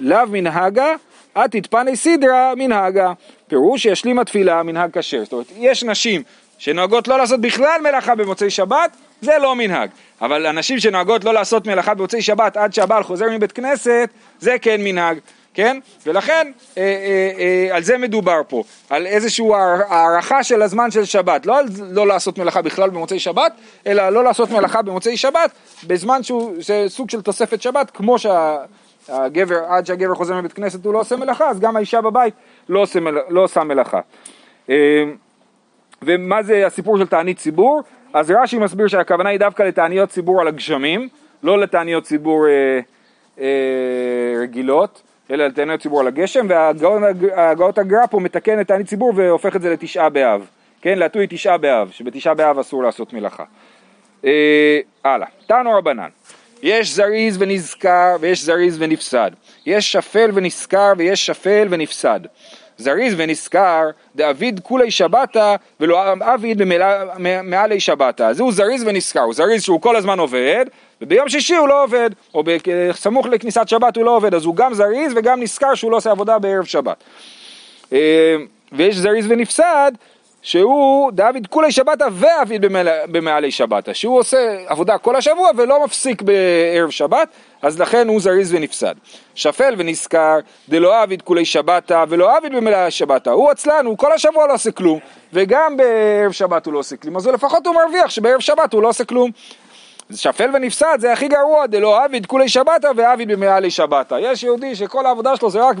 לאו 0.00 0.26
מנהגה, 0.28 0.94
את 1.32 1.50
תתפני 1.50 1.96
סדרה 1.96 2.52
מנהגה. 2.56 3.12
פירוש 3.48 3.82
שישלים 3.82 4.18
התפילה 4.18 4.62
מנהג 4.62 4.98
כשר. 4.98 5.24
זאת 5.24 5.32
אומרת, 5.32 5.46
יש 5.56 5.84
נשים 5.84 6.22
שנוהגות 6.58 7.08
לא 7.08 7.18
לעשות 7.18 7.40
בכלל 7.40 7.80
מלאכה 7.82 8.14
במוצאי 8.14 8.50
שבת, 8.50 8.96
זה 9.20 9.32
לא 9.42 9.56
מנהג. 9.56 9.90
אבל 10.20 10.46
אנשים 10.46 10.78
שנוהגות 10.80 11.24
לא 11.24 11.34
לעשות 11.34 11.66
מלאכה 11.66 11.94
במוצאי 11.94 12.22
שבת 12.22 12.56
עד 12.56 12.74
שהבעל 12.74 13.02
חוזר 13.02 13.26
מבית 13.30 13.52
כנסת, 13.52 14.08
זה 14.40 14.56
כן 14.58 14.80
מנהג, 14.84 15.18
כן? 15.54 15.78
ולכן 16.06 16.52
אה, 16.78 16.82
אה, 16.82 17.30
אה, 17.38 17.76
על 17.76 17.82
זה 17.82 17.98
מדובר 17.98 18.40
פה, 18.48 18.62
על 18.90 19.06
איזושהי 19.06 19.46
הערכה 19.88 20.42
של 20.42 20.62
הזמן 20.62 20.90
של 20.90 21.04
שבת, 21.04 21.46
לא 21.46 21.58
על 21.58 21.66
לא 21.90 22.06
לעשות 22.06 22.38
מלאכה 22.38 22.62
בכלל 22.62 22.90
במוצאי 22.90 23.18
שבת, 23.18 23.52
אלא 23.86 24.08
לא 24.08 24.24
לעשות 24.24 24.50
מלאכה 24.50 24.82
במוצאי 24.82 25.16
שבת 25.16 25.50
בזמן 25.86 26.22
שהוא 26.22 26.54
סוג 26.88 27.10
של 27.10 27.22
תוספת 27.22 27.62
שבת, 27.62 27.90
כמו 27.90 28.16
שהגבר, 29.06 29.64
עד 29.68 29.86
שהגבר 29.86 30.14
חוזר 30.14 30.34
מבית 30.34 30.52
כנסת 30.52 30.84
הוא 30.84 30.94
לא 30.94 31.00
עושה 31.00 31.16
מלאכה, 31.16 31.48
אז 31.48 31.60
גם 31.60 31.76
האישה 31.76 32.00
בבית 32.00 32.34
לא, 32.68 32.80
עושה, 32.80 33.00
לא 33.28 33.44
עושה 33.44 33.64
מלאכה. 33.64 34.00
אה, 34.70 35.04
ומה 36.02 36.42
זה 36.42 36.66
הסיפור 36.66 36.98
של 36.98 37.06
תענית 37.06 37.38
ציבור? 37.38 37.82
אז 38.12 38.30
רש"י 38.30 38.58
מסביר 38.58 38.86
שהכוונה 38.86 39.28
היא 39.28 39.38
דווקא 39.38 39.62
לתעניות 39.62 40.08
ציבור 40.08 40.40
על 40.40 40.48
הגשמים, 40.48 41.08
לא 41.42 41.58
לתעניות 41.58 42.04
ציבור 42.04 42.46
אה, 42.46 42.80
אה, 43.40 44.34
רגילות, 44.42 45.02
אלא 45.30 45.46
לתעניות 45.46 45.80
ציבור 45.80 46.00
על 46.00 46.06
הגשם, 46.06 46.46
והגאות 46.48 47.78
הגר"א 47.78 48.06
פה 48.06 48.20
מתקן 48.20 48.60
את 48.60 48.68
תענית 48.68 48.86
ציבור 48.86 49.12
והופך 49.16 49.56
את 49.56 49.62
זה 49.62 49.70
לתשעה 49.70 50.08
באב, 50.08 50.46
כן, 50.82 50.98
להטוי 50.98 51.26
תשעה 51.30 51.58
באב, 51.58 51.90
שבתשעה 51.90 52.34
באב 52.34 52.58
אסור 52.58 52.82
לעשות 52.82 53.12
מלאכה. 53.12 53.44
אה, 54.24 54.78
הלאה, 55.04 55.26
תנו 55.46 55.70
רבנן, 55.78 56.08
יש 56.64 56.94
זריז 56.94 57.36
ונזכר 57.40 58.16
ויש 58.20 58.44
זריז 58.44 58.76
ונפסד, 58.78 59.30
יש 59.66 59.92
שפל 59.92 60.30
ונזכר 60.34 60.92
ויש 60.96 61.26
שפל 61.26 61.66
ונפסד. 61.70 62.20
זריז 62.78 63.14
ונשכר, 63.16 63.90
דאביד 64.16 64.60
כולי 64.62 64.90
שבתא 64.90 65.56
ולא 65.80 66.12
אביד 66.20 66.62
מעלי 67.44 67.80
שבתא. 67.80 68.22
אז 68.22 68.40
הוא 68.40 68.52
זריז 68.52 68.84
ונשכר, 68.86 69.20
הוא 69.20 69.34
זריז 69.34 69.62
שהוא 69.62 69.80
כל 69.80 69.96
הזמן 69.96 70.18
עובד, 70.18 70.66
וביום 71.02 71.28
שישי 71.28 71.54
הוא 71.54 71.68
לא 71.68 71.84
עובד, 71.84 72.10
או 72.34 72.42
בסמוך 72.46 73.26
לכניסת 73.26 73.68
שבת 73.68 73.96
הוא 73.96 74.04
לא 74.04 74.16
עובד, 74.16 74.34
אז 74.34 74.44
הוא 74.44 74.56
גם 74.56 74.74
זריז 74.74 75.12
וגם 75.16 75.42
נשכר 75.42 75.74
שהוא 75.74 75.90
לא 75.90 75.96
עושה 75.96 76.10
עבודה 76.10 76.38
בערב 76.38 76.64
שבת. 76.64 77.04
אה, 77.92 78.36
ויש 78.72 78.96
זריז 78.96 79.26
ונפסד, 79.28 79.92
שהוא 80.44 81.12
דוד 81.12 81.46
כולי 81.50 81.72
שבתא 81.72 82.04
ואביד 82.12 82.64
במעלי 83.08 83.50
שבתא, 83.50 83.92
שהוא 83.92 84.18
עושה 84.18 84.56
עבודה 84.66 84.98
כל 84.98 85.16
השבוע 85.16 85.50
ולא 85.56 85.84
מפסיק 85.84 86.22
בערב 86.22 86.90
שבת, 86.90 87.28
אז 87.62 87.80
לכן 87.80 88.08
הוא 88.08 88.20
זריז 88.20 88.54
ונפסד. 88.54 88.94
שפל 89.34 89.74
ונזכר, 89.78 90.38
דלא 90.68 91.02
אביד 91.02 91.22
כולי 91.22 91.44
שבתא 91.44 92.04
ולא 92.08 92.38
אביד 92.38 92.52
במעלי 92.52 92.90
שבתא, 92.90 93.30
הוא 93.30 93.50
עצלן, 93.50 93.86
הוא 93.86 93.98
כל 93.98 94.12
השבוע 94.12 94.46
לא 94.46 94.54
עושה 94.54 94.70
כלום, 94.70 94.98
וגם 95.32 95.76
בערב 95.76 96.32
שבת 96.32 96.66
הוא 96.66 96.74
לא 96.74 96.78
עושה 96.78 96.96
כלום, 96.96 97.16
אז 97.16 97.26
לפחות 97.26 97.66
הוא 97.66 97.74
מרוויח 97.74 98.10
שבערב 98.10 98.40
שבת 98.40 98.72
הוא 98.72 98.82
לא 98.82 98.88
עושה 98.88 99.04
כלום. 99.04 99.30
שפל 100.14 100.50
ונפסד 100.54 100.98
זה 101.00 101.12
הכי 101.12 101.28
גרוע, 101.28 101.66
דלא 101.66 102.04
אביד 102.04 102.26
כולי 102.26 102.48
שבתא 102.48 102.90
ואביד 102.96 103.28
במעלי 103.28 103.70
שבתא. 103.70 104.16
יש 104.20 104.42
יהודי 104.42 104.74
שכל 104.74 105.06
העבודה 105.06 105.36
שלו 105.36 105.50
זה 105.50 105.62
רק 105.62 105.76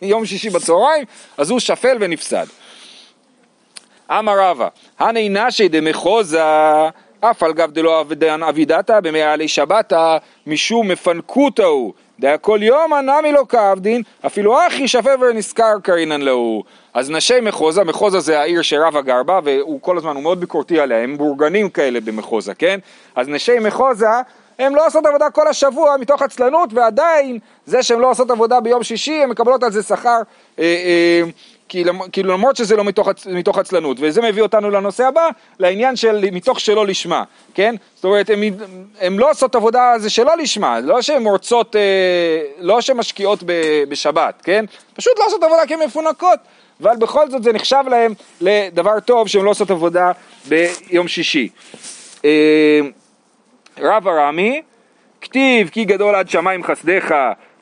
ביום 0.00 0.26
שישי 0.26 0.50
בצהריים, 0.50 1.04
אז 1.38 1.50
הוא 1.50 1.60
שפל 1.60 1.96
ונפסד. 2.00 2.46
אמר 4.18 4.38
רבא, 4.38 4.68
הני 4.98 5.28
נשי 5.28 5.68
דמחוזה 5.68 6.42
אף 7.20 7.42
על 7.42 7.52
גב 7.52 7.70
דלא 7.70 8.04
אבידתא 8.48 9.00
במעלי 9.00 9.48
שבתא 9.48 10.16
משום 10.46 10.88
מפנקותא 10.88 11.62
הוא 11.62 11.92
דהיה 12.20 12.38
כל 12.38 12.58
יום 12.62 12.92
הנמי 12.92 13.32
לא 13.32 13.44
כעבדין 13.48 14.02
אפילו 14.26 14.66
אחי 14.66 14.88
שווה 14.88 15.14
ונזכר 15.20 15.72
קרינן 15.82 16.20
להו 16.20 16.62
אז 16.94 17.10
נשי 17.10 17.40
מחוזה, 17.42 17.84
מחוזה 17.84 18.20
זה 18.20 18.40
העיר 18.40 18.62
שרבא 18.62 19.00
גר 19.00 19.22
בה 19.22 19.40
והוא 19.44 19.80
כל 19.82 19.96
הזמן, 19.96 20.14
הוא 20.14 20.22
מאוד 20.22 20.40
ביקורתי 20.40 20.80
עליה, 20.80 21.02
הם 21.02 21.16
בורגנים 21.16 21.68
כאלה 21.68 22.00
במחוזה, 22.00 22.54
כן? 22.54 22.78
אז 23.14 23.28
נשי 23.28 23.58
מחוזה 23.58 24.06
הן 24.60 24.72
לא 24.72 24.86
עושות 24.86 25.06
עבודה 25.06 25.30
כל 25.30 25.48
השבוע 25.48 25.96
מתוך 25.96 26.22
עצלנות, 26.22 26.72
ועדיין 26.72 27.38
זה 27.66 27.82
שהן 27.82 28.00
לא 28.00 28.10
עושות 28.10 28.30
עבודה 28.30 28.60
ביום 28.60 28.82
שישי, 28.82 29.22
הן 29.22 29.30
מקבלות 29.30 29.62
על 29.62 29.72
זה 29.72 29.82
שכר, 29.82 30.20
אה, 30.58 30.64
אה, 30.64 31.22
כאילו 32.12 32.32
למרות 32.32 32.56
שזה 32.56 32.76
לא 32.76 32.84
מתוך, 32.84 33.08
מתוך 33.26 33.58
עצלנות, 33.58 33.96
וזה 34.00 34.22
מביא 34.22 34.42
אותנו 34.42 34.70
לנושא 34.70 35.06
הבא, 35.06 35.28
לעניין 35.58 35.96
של 35.96 36.24
מתוך 36.32 36.60
שלא 36.60 36.86
לשמה, 36.86 37.24
כן? 37.54 37.74
זאת 37.94 38.04
אומרת, 38.04 38.30
הן 39.00 39.16
לא 39.16 39.30
עושות 39.30 39.54
עבודה 39.54 39.94
זה 39.98 40.10
שלא 40.10 40.36
לשמה, 40.36 40.80
לא 40.80 41.02
שהן 41.02 41.26
רוצות, 41.26 41.76
אה, 41.76 41.80
לא 42.58 42.80
שהן 42.80 42.96
משקיעות 42.96 43.42
בשבת, 43.88 44.42
כן? 44.44 44.64
פשוט 44.94 45.18
לא 45.18 45.24
עושות 45.26 45.42
עבודה 45.42 45.66
כי 45.66 45.74
הן 45.74 45.80
מפונקות. 45.86 46.38
אבל 46.82 46.96
בכל 46.96 47.30
זאת 47.30 47.42
זה 47.42 47.52
נחשב 47.52 47.84
להם 47.90 48.14
לדבר 48.40 49.00
טוב 49.00 49.28
שהם 49.28 49.44
לא 49.44 49.50
עושות 49.50 49.70
עבודה 49.70 50.12
ביום 50.48 51.08
שישי. 51.08 51.48
אה, 52.24 52.80
רב 53.78 54.08
ארמי, 54.08 54.62
כתיב 55.20 55.68
כי 55.68 55.84
גדול 55.84 56.14
עד 56.14 56.28
שמיים 56.28 56.64
חסדיך 56.64 57.14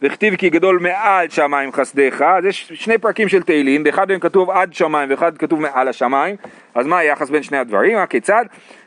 וכתיב 0.02 0.36
כי 0.36 0.50
גדול 0.50 0.78
מעל 0.78 1.28
שמיים 1.28 1.72
חסדיך, 1.72 2.22
אז 2.22 2.44
יש 2.44 2.72
שני 2.74 2.98
פרקים 2.98 3.28
של 3.28 3.42
תהילים, 3.42 3.84
באחד 3.84 4.08
מהם 4.08 4.20
כתוב 4.20 4.50
עד 4.50 4.74
שמיים 4.74 5.10
ואחד 5.10 5.38
כתוב 5.38 5.60
מעל 5.60 5.88
השמיים, 5.88 6.36
אז 6.74 6.86
מה 6.86 6.98
היחס 6.98 7.30
בין 7.30 7.42
שני 7.42 7.58
הדברים? 7.58 7.98
הכיצד? 7.98 8.44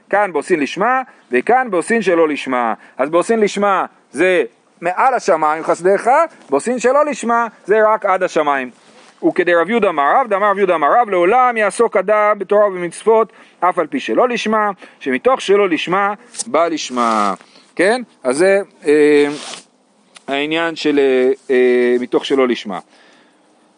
כאן 0.10 0.34
בעושין 0.34 0.60
לשמה 0.60 1.02
וכאן 1.32 1.68
בעושין 1.72 2.02
שלא 2.02 2.28
לשמה. 2.28 2.74
אז 2.98 3.10
בעושין 3.10 3.40
לשמה 3.40 3.86
זה 4.12 4.44
מעל 4.82 5.14
השמיים 5.14 5.64
חסדיך, 5.64 6.10
בעושין 6.50 6.80
שלא 6.80 7.06
לשמה 7.06 7.48
זה 7.66 7.80
רק 7.88 8.06
עד 8.06 8.24
השמיים. 8.24 8.70
וכדי 9.28 9.56
רב 9.56 9.70
יהודה 9.70 9.90
אמר 9.90 10.04
רב, 10.16 10.28
דאמר 10.30 10.52
רב 10.52 10.58
יהודה 10.58 10.76
אמר 10.76 10.88
רב, 11.02 11.10
לעולם 11.10 11.58
יעסוק 11.58 11.98
אדם 11.98 12.40
בתורה 12.40 12.68
ובמצוות, 12.68 13.34
אף 13.60 13.80
על 13.80 13.88
פי 13.88 14.00
שלא 14.00 14.30
לשמה, 14.30 14.72
שמתוך 15.00 15.42
שלא 15.42 15.70
לשמה, 15.70 16.14
בא 16.48 16.68
לשמה. 16.68 17.34
כן? 17.76 18.02
אז 18.24 18.38
זה 18.38 18.62
אה, 18.86 19.28
העניין 20.32 20.76
של 20.76 21.00
אה, 21.00 21.32
אה, 21.50 21.96
מתוך 22.00 22.26
שלא 22.26 22.48
לשמה. 22.48 22.80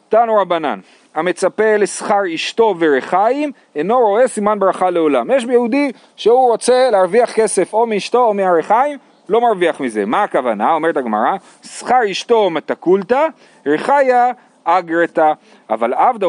תנו 0.10 0.36
רבנן, 0.36 0.80
המצפה 1.16 1.78
לשכר 1.78 2.22
אשתו 2.36 2.76
ורחיים, 2.80 3.52
אינו 3.76 4.00
רואה 4.00 4.28
סימן 4.28 4.60
ברכה 4.60 4.90
לעולם. 4.90 5.32
יש 5.32 5.46
ביהודי 5.46 5.92
שהוא 6.16 6.52
רוצה 6.52 6.90
להרוויח 6.92 7.32
כסף 7.32 7.74
או 7.74 7.86
מאשתו 7.86 8.26
או 8.26 8.34
מהרחיים, 8.34 8.98
לא 9.30 9.42
מרוויח 9.42 9.80
מזה. 9.80 10.06
מה 10.06 10.24
הכוונה? 10.24 10.74
אומרת 10.74 10.98
הגמרא, 10.98 11.36
שכר 11.64 12.12
אשתו 12.12 12.50
מתקולתא, 12.50 13.28
רחיה 13.66 14.32
אגרתא, 14.64 15.32
אבל 15.70 15.94
עבדה 15.94 16.28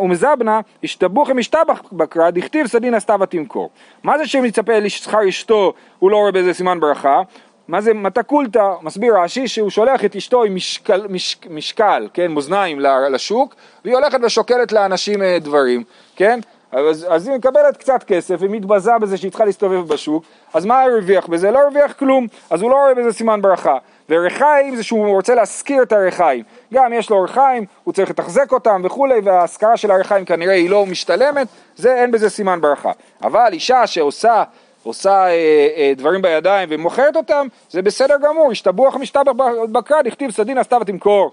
ומזבנה 0.00 0.60
השתבוכם 0.84 1.36
משתבח 1.36 1.82
בקרא, 1.92 2.30
דכתיב 2.30 2.66
סדינא 2.66 3.00
סתיו 3.00 3.20
תמכור. 3.28 3.70
מה 4.02 4.18
זה 4.18 4.26
שמצפה 4.26 4.78
לשכר 4.78 5.28
אשתו, 5.28 5.72
הוא 5.98 6.10
לא 6.10 6.16
רואה 6.16 6.32
בזה 6.32 6.54
סימן 6.54 6.80
ברכה? 6.80 7.22
מה 7.68 7.80
זה 7.80 7.94
מתקולתא? 7.94 8.72
מסביר 8.82 9.18
רש"י 9.18 9.48
שהוא 9.48 9.70
שולח 9.70 10.04
את 10.04 10.16
אשתו 10.16 10.42
עם 10.42 10.54
משקל, 10.54 11.06
משק, 11.10 11.46
משקל 11.50 12.08
כן, 12.14 12.32
מאזניים 12.32 12.80
לשוק, 13.10 13.54
והיא 13.84 13.94
הולכת 13.94 14.18
ושוקלת 14.22 14.72
לאנשים 14.72 15.22
אה, 15.22 15.38
דברים, 15.38 15.82
כן? 16.16 16.40
אז, 16.72 17.06
אז 17.10 17.28
היא 17.28 17.36
מקבלת 17.36 17.76
קצת 17.76 18.02
כסף, 18.02 18.42
היא 18.42 18.50
מתבזה 18.50 18.98
בזה 19.00 19.16
שהיא 19.16 19.30
צריכה 19.30 19.44
להסתובב 19.44 19.88
בשוק, 19.88 20.24
אז 20.54 20.66
מה 20.66 20.82
הרוויח 20.82 21.26
בזה? 21.26 21.50
לא 21.50 21.58
הרוויח 21.58 21.92
כלום, 21.92 22.26
אז 22.50 22.62
הוא 22.62 22.70
לא 22.70 22.76
רואה 22.76 22.94
בזה 22.94 23.12
סימן 23.12 23.42
ברכה. 23.42 23.78
ורחיים 24.08 24.76
זה 24.76 24.82
שהוא 24.82 25.08
רוצה 25.08 25.34
להשכיר 25.34 25.82
את 25.82 25.92
הרחיים. 25.92 26.44
גם 26.74 26.92
יש 26.92 27.10
לו 27.10 27.22
רחיים, 27.22 27.64
הוא 27.84 27.94
צריך 27.94 28.10
לתחזק 28.10 28.52
אותם 28.52 28.82
וכולי, 28.84 29.20
וההשכרה 29.24 29.76
של 29.76 29.90
הרחיים 29.90 30.24
כנראה 30.24 30.54
היא 30.54 30.70
לא 30.70 30.86
משתלמת, 30.86 31.46
זה 31.76 31.94
אין 31.94 32.10
בזה 32.10 32.30
סימן 32.30 32.60
ברכה. 32.60 32.90
אבל 33.22 33.48
אישה 33.52 33.86
שעושה 33.86 34.44
עושה 34.86 35.26
אה, 35.26 35.68
אה, 35.76 35.92
דברים 35.96 36.22
בידיים 36.22 36.68
ומוכרת 36.72 37.16
אותם, 37.16 37.46
זה 37.70 37.82
בסדר 37.82 38.14
גמור, 38.22 38.50
השתבוח 38.50 38.96
משתבח 38.96 39.32
בקרא, 39.72 40.02
דכתיב 40.02 40.30
סדין 40.30 40.58
עשתה 40.58 40.78
ותמכור. 40.80 41.32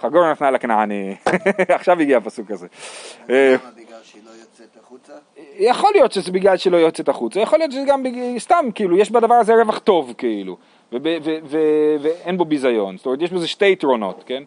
חגור 0.00 0.30
נתנה 0.30 0.50
לכנעני, 0.50 1.14
עכשיו 1.68 2.00
הגיע 2.00 2.16
הפסוק 2.16 2.50
הזה. 2.50 2.66
אה, 3.30 3.56
יכול 5.58 5.90
להיות 5.94 6.12
שזה 6.12 6.32
בגלל 6.32 6.56
שלא 6.56 6.76
יוצאת 6.76 7.08
החוצה, 7.08 7.40
יכול 7.40 7.58
להיות 7.58 7.72
שזה 7.72 7.84
גם 7.86 8.02
סתם, 8.38 8.64
כאילו, 8.74 8.96
יש 8.96 9.10
בדבר 9.10 9.34
הזה 9.34 9.54
רווח 9.54 9.78
טוב, 9.78 10.14
כאילו. 10.18 10.56
ואין 11.42 12.36
בו 12.36 12.44
ביזיון, 12.44 12.96
זאת 12.96 13.06
אומרת 13.06 13.22
יש 13.22 13.32
בזה 13.32 13.48
שתי 13.48 13.72
יתרונות, 13.72 14.22
כן? 14.26 14.42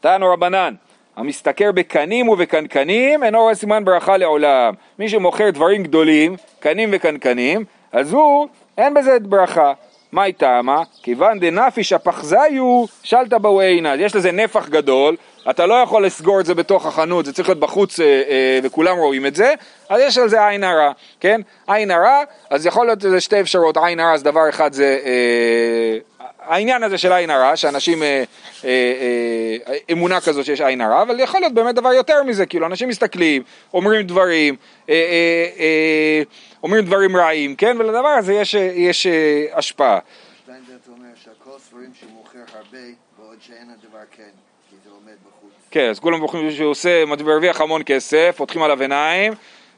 תנו 0.00 0.32
רבנן, 0.32 0.74
המשתכר 1.18 1.72
בקנים 1.72 2.28
ובקנקנים 2.28 3.24
אינו 3.24 3.40
רואה 3.40 3.54
סימן 3.54 3.84
ברכה 3.84 4.16
לעולם. 4.16 4.74
מי 4.98 5.08
שמוכר 5.08 5.50
דברים 5.50 5.82
גדולים, 5.82 6.36
קנים 6.60 6.88
וקנקנים, 6.92 7.64
אז 7.92 8.12
הוא, 8.12 8.48
אין 8.78 8.94
בזה 8.94 9.18
ברכה. 9.22 9.72
מה 10.12 10.22
היא 10.22 10.34
טעמה? 10.34 10.82
כיוון 11.02 11.38
דנפיש 11.38 11.92
הפחזיו 11.92 12.84
שלטה 13.02 13.38
בו 13.38 13.60
עינה. 13.60 13.94
יש 13.94 14.16
לזה 14.16 14.32
נפח 14.32 14.68
גדול, 14.68 15.16
אתה 15.50 15.66
לא 15.66 15.74
יכול 15.74 16.06
לסגור 16.06 16.40
את 16.40 16.46
זה 16.46 16.54
בתוך 16.54 16.86
החנות, 16.86 17.24
זה 17.24 17.32
צריך 17.32 17.48
להיות 17.48 17.60
בחוץ 17.60 18.00
אה, 18.00 18.04
אה, 18.06 18.58
וכולם 18.62 18.96
רואים 18.96 19.26
את 19.26 19.34
זה, 19.34 19.54
אז 19.88 20.00
יש 20.00 20.18
על 20.18 20.28
זה 20.28 20.46
עין 20.46 20.64
הרע, 20.64 20.92
כן? 21.20 21.40
עין 21.68 21.90
הרע, 21.90 22.22
אז 22.50 22.66
יכול 22.66 22.86
להיות 22.86 23.00
שזה 23.00 23.20
שתי 23.20 23.40
אפשרויות, 23.40 23.76
עין 23.76 24.00
הרע 24.00 24.12
אז 24.12 24.22
דבר 24.22 24.48
אחד 24.48 24.72
זה 24.72 24.98
אה, 25.04 26.17
העניין 26.48 26.82
הזה 26.82 26.98
של 26.98 27.12
עין 27.12 27.30
הרע, 27.30 27.56
שאנשים, 27.56 28.02
אה, 28.02 28.24
אה, 28.64 28.70
אה, 29.66 29.74
אמונה 29.92 30.20
כזאת 30.20 30.44
שיש 30.44 30.60
עין 30.60 30.80
הרע, 30.80 31.02
אבל 31.02 31.20
יכול 31.20 31.40
להיות 31.40 31.54
באמת 31.54 31.74
דבר 31.74 31.92
יותר 31.92 32.22
מזה, 32.22 32.46
כאילו 32.46 32.66
אנשים 32.66 32.88
מסתכלים, 32.88 33.42
אומרים 33.74 34.06
דברים, 34.06 34.56
אה, 34.88 34.94
אה, 34.94 35.48
אה, 35.58 36.22
אומרים 36.62 36.84
דברים 36.84 37.16
רעים, 37.16 37.56
כן? 37.56 37.76
ולדבר 37.78 38.08
הזה 38.08 38.34
יש, 38.34 38.54
יש 38.54 39.06
אה, 39.06 39.46
השפעה. 39.52 39.98
שטיינזרט 40.42 40.88
אומר 40.88 41.08
שהכל 41.24 41.58
ספרים 41.58 41.90
שהוא 42.00 42.10
מוכר 42.10 42.38
הרבה, 42.38 42.78
בעוד 43.18 43.36
שאין 43.40 43.70
הדבר 43.70 43.98
כן. 44.16 44.22
כן, 45.70 45.88
אז 45.90 45.98
כולם 45.98 46.20
בוחרים 46.20 46.50
שהוא 46.50 46.70
עושה, 46.70 47.04
מרוויח 47.04 47.60
המון 47.60 47.82
כסף, 47.86 48.34
פותחים 48.36 48.62
עליו 48.62 48.80
עיניים, 48.82 49.32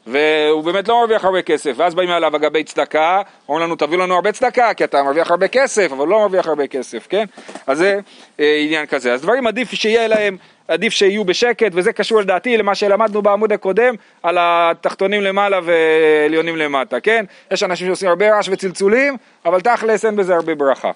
והוא 0.07 0.65
באמת 0.65 0.89
לא 0.89 1.01
מרוויח 1.01 1.25
הרבה 1.25 1.43
כסף, 1.43 1.73
ואז 1.77 1.95
באים 1.95 2.11
אליו 2.11 2.37
אגבי 2.37 2.65
צדקה, 2.65 3.23
אומרים 3.49 3.67
לנו 3.67 3.77
תביאו 3.77 4.01
לנו 4.01 4.15
הרבה 4.15 4.33
צדקה, 4.33 4.75
כי 4.75 4.85
אתה 4.85 5.03
מרוויח 5.03 5.31
הרבה 5.31 5.49
כסף, 5.49 5.93
אבל 5.93 6.09
לא 6.09 6.19
מרוויח 6.19 6.47
הרבה 6.47 6.67
כסף, 6.67 7.07
כן? 7.11 7.25
אז 7.67 7.79
זה 7.79 8.01
אה, 8.41 8.61
עניין 8.65 8.87
כזה. 8.87 9.13
אז 9.13 9.23
דברים 9.23 9.47
עדיף 9.47 9.75
שיהיה 9.75 10.09
להם, 10.09 10.37
עדיף 10.69 10.93
שיהיו 10.93 11.25
בשקט, 11.25 11.71
וזה 11.75 11.93
קשור 11.93 12.21
לדעתי 12.21 12.57
למה 12.57 12.75
שלמדנו 12.75 13.23
בעמוד 13.23 13.53
הקודם, 13.53 13.95
על 14.23 14.37
התחתונים 14.41 15.23
למעלה 15.23 15.61
ועליונים 15.65 16.57
למטה, 16.57 17.01
כן? 17.01 17.25
יש 17.51 17.63
אנשים 17.63 17.87
שעושים 17.87 18.09
הרבה 18.09 18.37
רעש 18.37 18.49
וצלצולים, 18.49 19.17
אבל 19.45 19.61
תכלס 19.61 20.05
אין 20.05 20.17
בזה 20.17 20.35
הרבה 20.35 20.55
ברכה. 20.55 20.91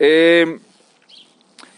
אה, 0.00 0.42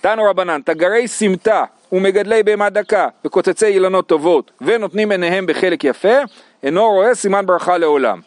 תנו 0.01 0.25
רבנן, 0.25 0.61
תגרי 0.64 1.09
סמטה 1.09 1.64
ומגדלי 1.92 2.42
בהמה 2.42 2.70
דקה 2.70 3.09
וקוצצי 3.25 3.66
אילנות 3.66 4.07
טובות 4.07 4.51
ונותנים 4.61 5.12
עיניהם 5.12 5.46
בחלק 5.46 5.85
יפה, 5.85 6.18
אינו 6.62 6.90
רואה 6.90 7.14
סימן 7.14 7.46
ברכה 7.46 7.79
לעולם. 7.79 8.20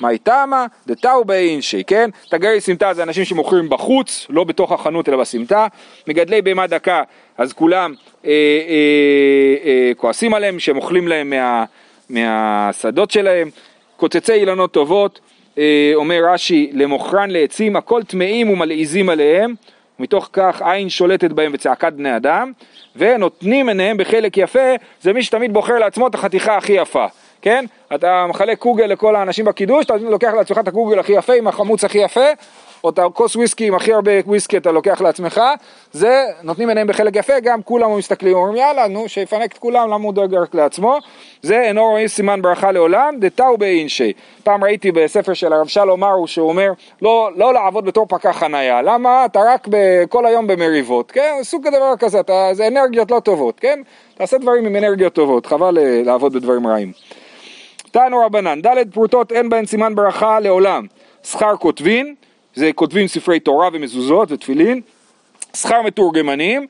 מאי 0.00 0.18
תמה 0.18 0.66
דתאו 0.86 1.24
באינשי, 1.24 1.84
כן? 1.86 2.10
תגרי 2.30 2.60
סמטה 2.60 2.94
זה 2.94 3.02
אנשים 3.02 3.24
שמוכרים 3.24 3.68
בחוץ, 3.68 4.26
לא 4.30 4.44
בתוך 4.44 4.72
החנות 4.72 5.08
אלא 5.08 5.16
בסמטה. 5.16 5.66
מגדלי 6.06 6.42
בהמה 6.42 6.66
דקה, 6.66 7.02
אז 7.38 7.52
כולם 7.52 7.94
אה, 8.24 8.30
אה, 8.30 8.34
אה, 9.64 9.92
כועסים 9.96 10.34
עליהם 10.34 10.58
שהם 10.58 10.76
אוכלים 10.76 11.08
להם 11.08 11.30
מה, 11.30 11.64
מהשדות 12.10 13.10
שלהם. 13.10 13.50
קוצצי 13.96 14.32
אילנות 14.32 14.72
טובות, 14.72 15.20
אה, 15.58 15.92
אומר 15.94 16.20
רש"י, 16.32 16.70
למוכרן 16.72 17.30
לעצים, 17.30 17.76
הכל 17.76 18.02
טמאים 18.02 18.50
ומלעיזים 18.50 19.08
עליהם. 19.08 19.54
מתוך 19.98 20.28
כך 20.32 20.62
עין 20.62 20.88
שולטת 20.88 21.30
בהם 21.30 21.50
וצעקת 21.54 21.92
בני 21.92 22.16
אדם, 22.16 22.52
ונותנים 22.96 23.68
עיניהם 23.68 23.96
בחלק 23.96 24.36
יפה, 24.36 24.74
זה 25.00 25.12
מי 25.12 25.22
שתמיד 25.22 25.52
בוחר 25.52 25.78
לעצמו 25.78 26.06
את 26.06 26.14
החתיכה 26.14 26.56
הכי 26.56 26.72
יפה, 26.72 27.06
כן? 27.42 27.64
אתה 27.94 28.26
מחלק 28.28 28.58
קוגל 28.58 28.86
לכל 28.86 29.16
האנשים 29.16 29.44
בקידוש, 29.44 29.84
אתה 29.84 29.96
לוקח 29.96 30.32
לעצמך 30.36 30.58
את 30.58 30.68
הקוגל 30.68 30.98
הכי 30.98 31.12
יפה 31.12 31.32
עם 31.32 31.48
החמוץ 31.48 31.84
הכי 31.84 31.98
יפה, 31.98 32.26
או 32.84 32.90
את 32.90 32.98
הכוס 32.98 33.36
וויסקי 33.36 33.66
עם 33.66 33.74
הכי 33.74 33.92
הרבה 33.92 34.12
וויסקי 34.26 34.56
אתה 34.56 34.72
לוקח 34.72 35.00
לעצמך, 35.00 35.40
זה 35.92 36.24
נותנים 36.42 36.68
עיניהם 36.68 36.86
בחלק 36.86 37.16
יפה, 37.16 37.40
גם 37.40 37.62
כולם 37.62 37.98
מסתכלים, 37.98 38.36
אומרים 38.36 38.56
יאללה 38.56 38.88
נו 38.88 39.08
שיפנק 39.08 39.52
את 39.52 39.58
כולם, 39.58 39.90
למה 39.90 40.04
הוא 40.04 40.12
דואג 40.12 40.34
רק 40.34 40.54
לעצמו, 40.54 40.98
זה 41.42 41.60
אינו 41.62 41.84
רואים 41.84 42.08
סימן 42.08 42.42
ברכה 42.42 42.72
לעולם, 42.72 43.14
דתאו 43.18 43.58
באינשי. 43.58 44.12
פעם 44.44 44.64
ראיתי 44.64 44.92
בספר 44.92 45.34
של 45.34 45.52
הרב 45.52 45.66
שלום 45.66 46.00
מרו 46.00 46.26
שהוא 46.26 46.48
אומר 46.48 46.72
לא, 47.02 47.30
לא 47.36 47.54
לעבוד 47.54 47.84
בתור 47.84 48.06
פקח 48.06 48.36
חנייה, 48.38 48.82
למה 48.82 49.24
אתה 49.24 49.40
רק 49.40 49.68
כל 50.08 50.26
היום 50.26 50.46
במריבות, 50.46 51.10
כן, 51.10 51.32
סוג 51.42 51.66
הדבר 51.66 51.96
כזה, 51.98 52.20
אתה, 52.20 52.48
זה 52.52 52.66
אנרגיות 52.66 53.10
לא 53.10 53.20
טובות, 53.20 53.60
כן, 53.60 53.80
תעשה 54.14 54.38
דברים 54.38 54.66
עם 54.66 54.76
אנרגיות 54.76 55.12
טובות, 55.12 55.46
חבל 55.46 55.78
אה, 55.78 56.02
לעבוד 56.04 56.32
בדברים 56.32 56.66
רעים. 56.66 56.92
תנו 57.90 58.18
רבנן, 58.26 58.62
ד' 58.62 58.92
פרוטות 58.92 59.32
אין 59.32 59.48
בהן 59.48 59.66
סימן 59.66 59.94
ברכה 59.94 60.40
לעולם, 60.40 60.86
שכר 61.24 61.56
כותבין 61.56 62.14
זה 62.54 62.70
כותבים 62.74 63.08
ספרי 63.08 63.40
תורה 63.40 63.68
ומזוזות 63.72 64.32
ותפילין, 64.32 64.80
שכר 65.56 65.82
מתורגמנים, 65.82 66.66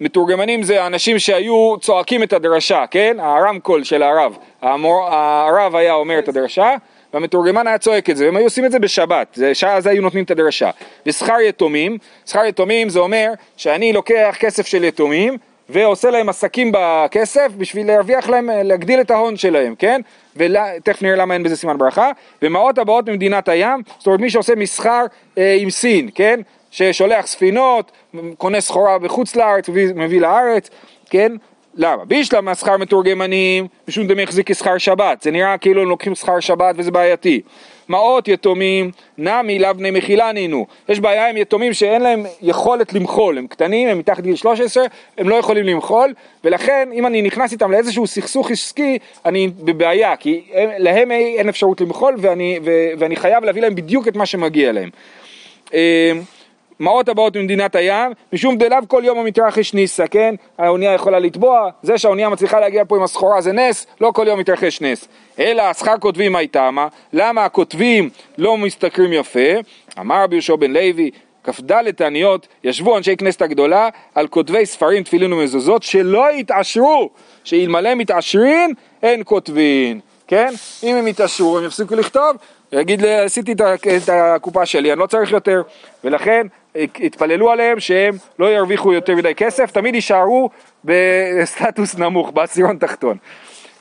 מתורגמנים 0.00 0.62
זה 0.62 0.82
האנשים 0.82 1.18
שהיו 1.18 1.76
צועקים 1.80 2.22
את 2.22 2.32
הדרשה, 2.32 2.84
כן? 2.90 3.16
הרמקול 3.20 3.84
של 3.84 4.02
הרב, 4.02 4.36
המור, 4.62 5.08
הרב 5.08 5.76
היה 5.76 5.94
אומר 5.94 6.18
את 6.18 6.28
הדרשה 6.28 6.74
והמתורגמן 7.14 7.66
היה 7.66 7.78
צועק 7.78 8.10
את 8.10 8.16
זה, 8.16 8.24
והם 8.24 8.36
היו 8.36 8.46
עושים 8.46 8.64
את 8.64 8.72
זה 8.72 8.78
בשבת, 8.78 9.28
זה 9.34 9.54
שעה 9.54 9.76
אז 9.76 9.86
היו 9.86 10.02
נותנים 10.02 10.24
את 10.24 10.30
הדרשה. 10.30 10.70
ושכר 11.06 11.40
יתומים, 11.40 11.98
שכר 12.26 12.44
יתומים 12.44 12.88
זה 12.88 12.98
אומר 12.98 13.32
שאני 13.56 13.92
לוקח 13.92 14.36
כסף 14.40 14.66
של 14.66 14.84
יתומים, 14.84 15.38
ועושה 15.68 16.10
להם 16.10 16.28
עסקים 16.28 16.72
בכסף 16.72 17.52
בשביל 17.58 17.86
להרוויח 17.86 18.28
להם, 18.28 18.50
להגדיל 18.64 19.00
את 19.00 19.10
ההון 19.10 19.36
שלהם, 19.36 19.74
כן? 19.74 20.00
ותכף 20.36 21.02
נראה 21.02 21.16
למה 21.16 21.34
אין 21.34 21.42
בזה 21.42 21.56
סימן 21.56 21.78
ברכה. 21.78 22.10
ומעות 22.42 22.78
הבאות 22.78 23.08
ממדינת 23.08 23.48
הים, 23.48 23.82
זאת 23.98 24.06
אומרת 24.06 24.20
מי 24.20 24.30
שעושה 24.30 24.54
מסחר 24.54 25.04
אה, 25.38 25.56
עם 25.60 25.70
סין, 25.70 26.08
כן? 26.14 26.40
ששולח 26.70 27.26
ספינות, 27.26 27.92
קונה 28.38 28.60
סחורה 28.60 28.98
בחוץ 28.98 29.36
לארץ, 29.36 29.68
מביא, 29.68 29.88
מביא 29.94 30.20
לארץ, 30.20 30.70
כן? 31.10 31.32
למה? 31.74 32.04
בישלמה 32.04 32.54
שכר 32.54 32.76
מתורגמנים, 32.76 33.66
משום 33.88 34.06
דמי 34.06 34.22
החזיק 34.22 34.50
כשכר 34.50 34.78
שבת, 34.78 35.22
זה 35.22 35.30
נראה 35.30 35.58
כאילו 35.58 35.82
הם 35.82 35.88
לוקחים 35.88 36.14
שכר 36.14 36.40
שבת 36.40 36.74
וזה 36.78 36.90
בעייתי. 36.90 37.40
מעות 37.88 38.28
יתומים, 38.28 38.90
נמי 39.18 39.58
לאו 39.58 39.74
בני 39.74 39.90
מחילה 39.90 40.32
נינו. 40.32 40.66
יש 40.88 41.00
בעיה 41.00 41.28
עם 41.28 41.36
יתומים 41.36 41.72
שאין 41.72 42.02
להם 42.02 42.26
יכולת 42.42 42.92
למחול, 42.92 43.38
הם 43.38 43.46
קטנים, 43.46 43.88
הם 43.88 43.98
מתחת 43.98 44.22
גיל 44.22 44.36
13, 44.36 44.84
הם 45.18 45.28
לא 45.28 45.34
יכולים 45.34 45.64
למחול, 45.64 46.14
ולכן 46.44 46.88
אם 46.92 47.06
אני 47.06 47.22
נכנס 47.22 47.52
איתם 47.52 47.72
לאיזשהו 47.72 48.06
סכסוך 48.06 48.50
עסקי, 48.50 48.98
אני 49.24 49.48
בבעיה, 49.48 50.16
כי 50.16 50.42
הם, 50.52 50.70
להם 50.78 51.10
אין 51.10 51.48
אפשרות 51.48 51.80
למחול 51.80 52.14
ואני, 52.18 52.58
ו, 52.64 52.70
ואני 52.98 53.16
חייב 53.16 53.44
להביא 53.44 53.62
להם 53.62 53.74
בדיוק 53.74 54.08
את 54.08 54.16
מה 54.16 54.26
שמגיע 54.26 54.72
להם. 54.72 54.90
מעות 56.80 57.08
הבאות 57.08 57.36
ממדינת 57.36 57.74
הים, 57.74 58.12
משום 58.32 58.58
דלאו 58.58 58.88
כל 58.88 59.02
יום 59.04 59.18
המתרחש 59.18 59.74
ניסה, 59.74 60.06
כן? 60.06 60.34
האונייה 60.58 60.94
יכולה 60.94 61.18
לטבוע, 61.18 61.70
זה 61.82 61.98
שהאונייה 61.98 62.28
מצליחה 62.28 62.60
להגיע 62.60 62.84
פה 62.88 62.96
עם 62.96 63.02
הסחורה 63.02 63.40
זה 63.40 63.52
נס, 63.52 63.86
לא 64.00 64.10
כל 64.14 64.24
יום 64.28 64.38
מתרחש 64.38 64.80
נס. 64.80 65.08
אלא 65.38 65.72
שכר 65.72 65.98
כותבים 66.00 66.36
הייתה 66.36 66.70
מה? 66.70 66.88
למה 67.12 67.44
הכותבים 67.44 68.10
לא 68.38 68.56
משתכרים 68.56 69.12
יפה? 69.12 69.50
אמר 69.98 70.22
רבי 70.22 70.34
יהושע 70.34 70.56
בן 70.56 70.70
לוי, 70.70 71.10
כ"ד 71.44 71.90
תעניות, 71.90 72.46
ישבו 72.64 72.96
אנשי 72.96 73.16
כנסת 73.16 73.42
הגדולה 73.42 73.88
על 74.14 74.26
כותבי 74.26 74.66
ספרים, 74.66 75.02
תפילין 75.02 75.32
ומזוזות, 75.32 75.82
שלא 75.82 76.32
יתעשרו, 76.32 77.10
שאלמלא 77.44 77.94
מתעשרין, 77.94 78.74
אין 79.02 79.22
כותבין, 79.24 80.00
כן? 80.26 80.52
אם 80.82 80.96
הם 80.96 81.08
יתעשרו, 81.08 81.58
הם 81.58 81.64
יפסיקו 81.64 81.94
לכתוב, 81.94 82.36
יגיד, 82.72 83.04
עשיתי 83.04 83.52
את 83.96 84.08
הקופה 84.08 84.66
שלי, 84.66 84.92
אני 84.92 85.00
לא 85.00 85.06
צריך 85.06 85.32
יותר, 85.32 85.62
ולכן 86.04 86.46
התפללו 87.00 87.50
עליהם 87.50 87.80
שהם 87.80 88.14
לא 88.38 88.46
ירוויחו 88.46 88.92
יותר 88.92 89.14
מדי 89.14 89.34
כסף, 89.34 89.70
תמיד 89.70 89.94
יישארו 89.94 90.50
בסטטוס 90.84 91.98
נמוך, 91.98 92.30
בעשירון 92.34 92.78
תחתון. 92.78 93.16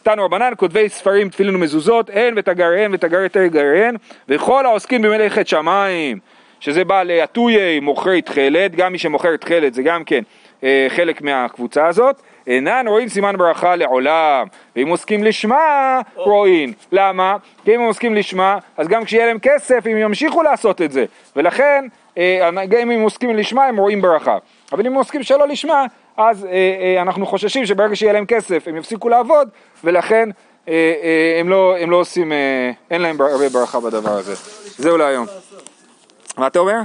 תנו 0.03 0.25
רבנן, 0.25 0.53
כותבי 0.57 0.89
ספרים, 0.89 1.29
תפילין 1.29 1.55
ומזוזות, 1.55 2.09
הן 2.13 2.33
ותגריהן 2.37 2.93
ותגרי 2.93 3.29
תגריהן, 3.29 3.95
וכל 4.29 4.65
העוסקים 4.65 5.01
במלאכת 5.01 5.47
שמיים, 5.47 6.19
שזה 6.59 6.83
בא 6.83 7.03
לאטויי 7.03 7.79
מוכרי 7.79 8.21
תכלת, 8.21 8.75
גם 8.75 8.91
מי 8.91 8.97
שמוכר 8.97 9.35
תכלת 9.35 9.73
זה 9.73 9.83
גם 9.83 10.03
כן 10.03 10.23
אה, 10.63 10.87
חלק 10.89 11.21
מהקבוצה 11.21 11.87
הזאת, 11.87 12.21
אינן 12.47 12.85
רואים 12.87 13.07
סימן 13.07 13.37
ברכה 13.37 13.75
לעולם, 13.75 14.47
ואם 14.75 14.87
עוסקים 14.87 15.23
לשמה 15.23 16.01
רואים. 16.15 16.73
למה? 16.91 17.37
כי 17.65 17.75
אם 17.75 17.79
הם 17.79 17.87
עוסקים 17.87 18.15
לשמה, 18.15 18.57
אז 18.77 18.87
גם 18.87 19.05
כשיהיה 19.05 19.25
להם 19.25 19.39
כסף 19.41 19.85
הם 19.85 19.97
ימשיכו 19.97 20.43
לעשות 20.43 20.81
את 20.81 20.91
זה, 20.91 21.05
ולכן 21.35 21.85
גם 22.69 22.91
אם 22.91 23.01
עוסקים 23.01 23.35
לשמה 23.35 23.65
הם 23.65 23.77
רואים 23.77 24.01
ברכה. 24.01 24.37
אבל 24.71 24.87
אם 24.87 24.93
עוסקים 24.93 25.23
שלא 25.23 25.47
לשמה, 25.47 25.85
אז 26.17 26.45
אה, 26.45 26.51
אה, 26.51 27.01
אנחנו 27.01 27.25
חוששים 27.25 27.65
שברגע 27.65 27.95
שיהיה 27.95 28.13
להם 28.13 28.25
כסף 28.25 28.67
הם 28.67 28.77
יפסיקו 28.77 29.09
לעבוד, 29.09 29.49
ולכן 29.83 30.29
הם 31.39 31.49
לא, 31.49 31.77
הם 31.77 31.91
לא 31.91 31.97
עושים, 31.97 32.31
אין 32.91 33.01
להם 33.01 33.21
הרבה 33.21 33.49
ברכה 33.49 33.79
בדבר 33.79 34.11
הזה. 34.11 34.35
זהו 34.77 34.97
להיום. 34.97 35.25
מה 36.37 36.47
אתה 36.47 36.59
אומר? 36.59 36.73
לא 36.75 36.83